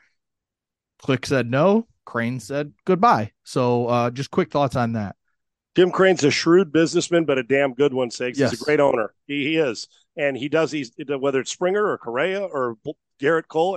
[0.98, 1.86] Click said no.
[2.04, 3.32] Crane said goodbye.
[3.44, 5.16] So, uh, just quick thoughts on that.
[5.74, 8.38] Jim Crane's a shrewd businessman, but a damn good one, Segs.
[8.38, 8.50] Yes.
[8.50, 9.12] He's a great owner.
[9.26, 9.88] He, he is.
[10.16, 12.78] And he does, he's whether it's Springer or Correa or
[13.20, 13.76] Gerrit Cole,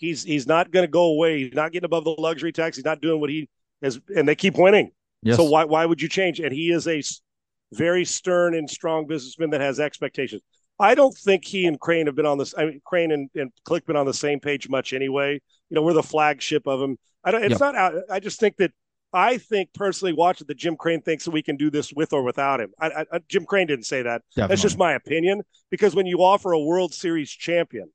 [0.00, 1.44] he's he's not going to go away.
[1.44, 2.76] He's not getting above the luxury tax.
[2.76, 3.48] He's not doing what he
[3.82, 4.90] is, and they keep winning.
[5.22, 5.36] Yes.
[5.36, 6.40] So why why would you change?
[6.40, 7.02] And he is a
[7.72, 10.42] very stern and strong businessman that has expectations.
[10.80, 12.54] I don't think he and Crane have been on this.
[12.56, 15.34] I mean, Crane and, and Click been on the same page much anyway.
[15.68, 16.96] You know, we're the flagship of him.
[17.22, 17.44] I don't.
[17.44, 17.74] It's yep.
[17.74, 17.94] not.
[18.10, 18.72] I just think that
[19.12, 22.22] I think personally, watching that Jim Crane thinks that we can do this with or
[22.22, 22.70] without him.
[22.80, 24.22] I, I, Jim Crane didn't say that.
[24.30, 24.48] Definitely.
[24.52, 25.42] That's just my opinion.
[25.70, 27.90] Because when you offer a World Series champion,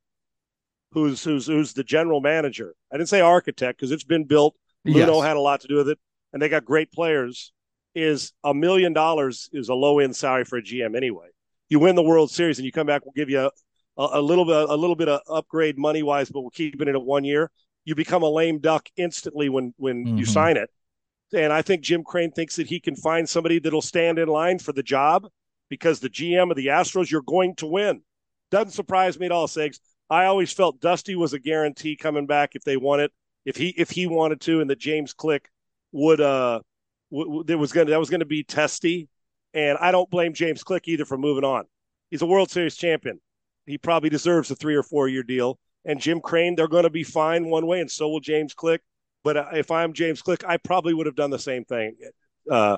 [0.95, 4.55] who's who's who's the general manager, I didn't say architect because it's been built.
[4.87, 5.23] Luhnow yes.
[5.23, 5.99] had a lot to do with it,
[6.33, 7.51] and they got great players.
[7.93, 11.27] Is a million dollars is a low end salary for a GM anyway.
[11.69, 13.51] You win the World Series and you come back, we'll give you a,
[14.01, 16.95] a, a little bit a little bit of upgrade money wise, but we're keeping it
[16.95, 17.51] at one year.
[17.85, 20.17] You become a lame duck instantly when when mm-hmm.
[20.17, 20.69] you sign it
[21.33, 24.59] and I think Jim Crane thinks that he can find somebody that'll stand in line
[24.59, 25.27] for the job
[25.69, 28.01] because the GM of the Astros, you're going to win.
[28.51, 29.79] Doesn't surprise me at all, Segs.
[30.09, 33.11] I always felt Dusty was a guarantee coming back if they want it,
[33.45, 35.49] if he if he wanted to, and that James Click
[35.91, 36.59] would uh
[37.11, 39.09] w- w- was gonna that was gonna be testy,
[39.53, 41.65] and I don't blame James Click either for moving on.
[42.11, 43.19] He's a World Series champion.
[43.65, 45.59] He probably deserves a three or four year deal.
[45.85, 48.81] And Jim Crane, they're going to be fine one way, and so will James Click.
[49.23, 51.95] But uh, if I'm James Click, I probably would have done the same thing,
[52.49, 52.77] uh,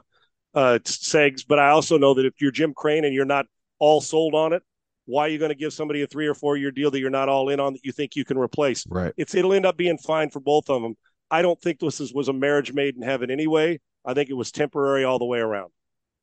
[0.53, 1.45] uh, Segs.
[1.47, 3.45] But I also know that if you're Jim Crane and you're not
[3.79, 4.63] all sold on it,
[5.07, 7.09] why are you going to give somebody a three or four year deal that you're
[7.09, 8.85] not all in on that you think you can replace?
[8.87, 9.13] Right.
[9.17, 10.95] It's it'll end up being fine for both of them.
[11.31, 13.79] I don't think this is, was a marriage made in heaven anyway.
[14.05, 15.71] I think it was temporary all the way around.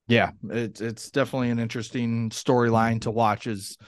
[0.07, 3.47] Yeah, it's it's definitely an interesting storyline to watch.
[3.47, 3.79] Is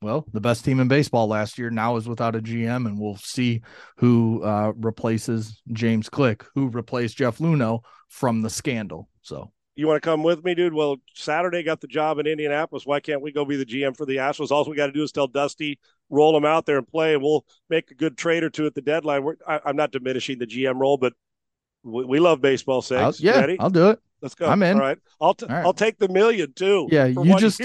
[0.00, 3.16] well, the best team in baseball last year now is without a GM, and we'll
[3.16, 3.62] see
[3.98, 9.08] who uh, replaces James Click, who replaced Jeff Luhnow from the scandal.
[9.20, 10.72] So, you want to come with me, dude?
[10.72, 12.86] Well, Saturday got the job in Indianapolis.
[12.86, 14.50] Why can't we go be the GM for the Astros?
[14.50, 17.22] All we got to do is tell Dusty, roll them out there and play, and
[17.22, 19.22] we'll make a good trade or two at the deadline.
[19.22, 21.12] We're, I, am not diminishing the GM role, but
[21.84, 22.80] we, we love baseball.
[22.80, 23.58] Six, yeah, Ready?
[23.60, 24.00] I'll do it.
[24.22, 24.48] Let's go.
[24.48, 24.76] I'm in.
[24.76, 24.98] All right.
[25.20, 25.64] I'll t- right.
[25.64, 26.88] I'll take the million too.
[26.90, 27.60] Yeah, you just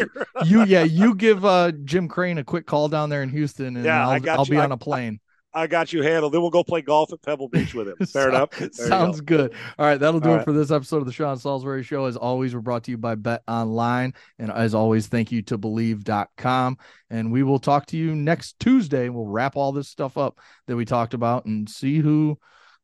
[0.46, 3.86] you yeah you give uh Jim Crane a quick call down there in Houston, and
[3.86, 4.52] yeah, I'll, I got I'll you.
[4.52, 5.22] be on a plane.
[5.54, 6.34] I, got you handled.
[6.34, 7.96] Then we'll go play golf at Pebble Beach with him.
[8.08, 8.50] Fair enough.
[8.74, 9.38] Sounds go.
[9.38, 9.54] good.
[9.78, 10.46] All right, that'll do All it right.
[10.46, 12.06] for this episode of the Sean Salisbury Show.
[12.06, 15.58] As always, we're brought to you by Bet Online, and as always, thank you to
[15.58, 16.78] Bleav.com.
[17.10, 19.10] And we will talk to you next Tuesday.
[19.10, 22.40] We'll wrap all this stuff up that we talked about and see who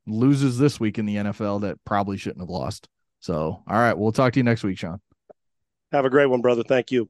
[0.06, 2.88] loses this week in the NFL that probably shouldn't have lost.
[3.20, 5.02] So, all right, we'll talk to you next week, Sean.
[5.92, 6.64] Have a great one, brother.
[6.64, 7.10] Thank you.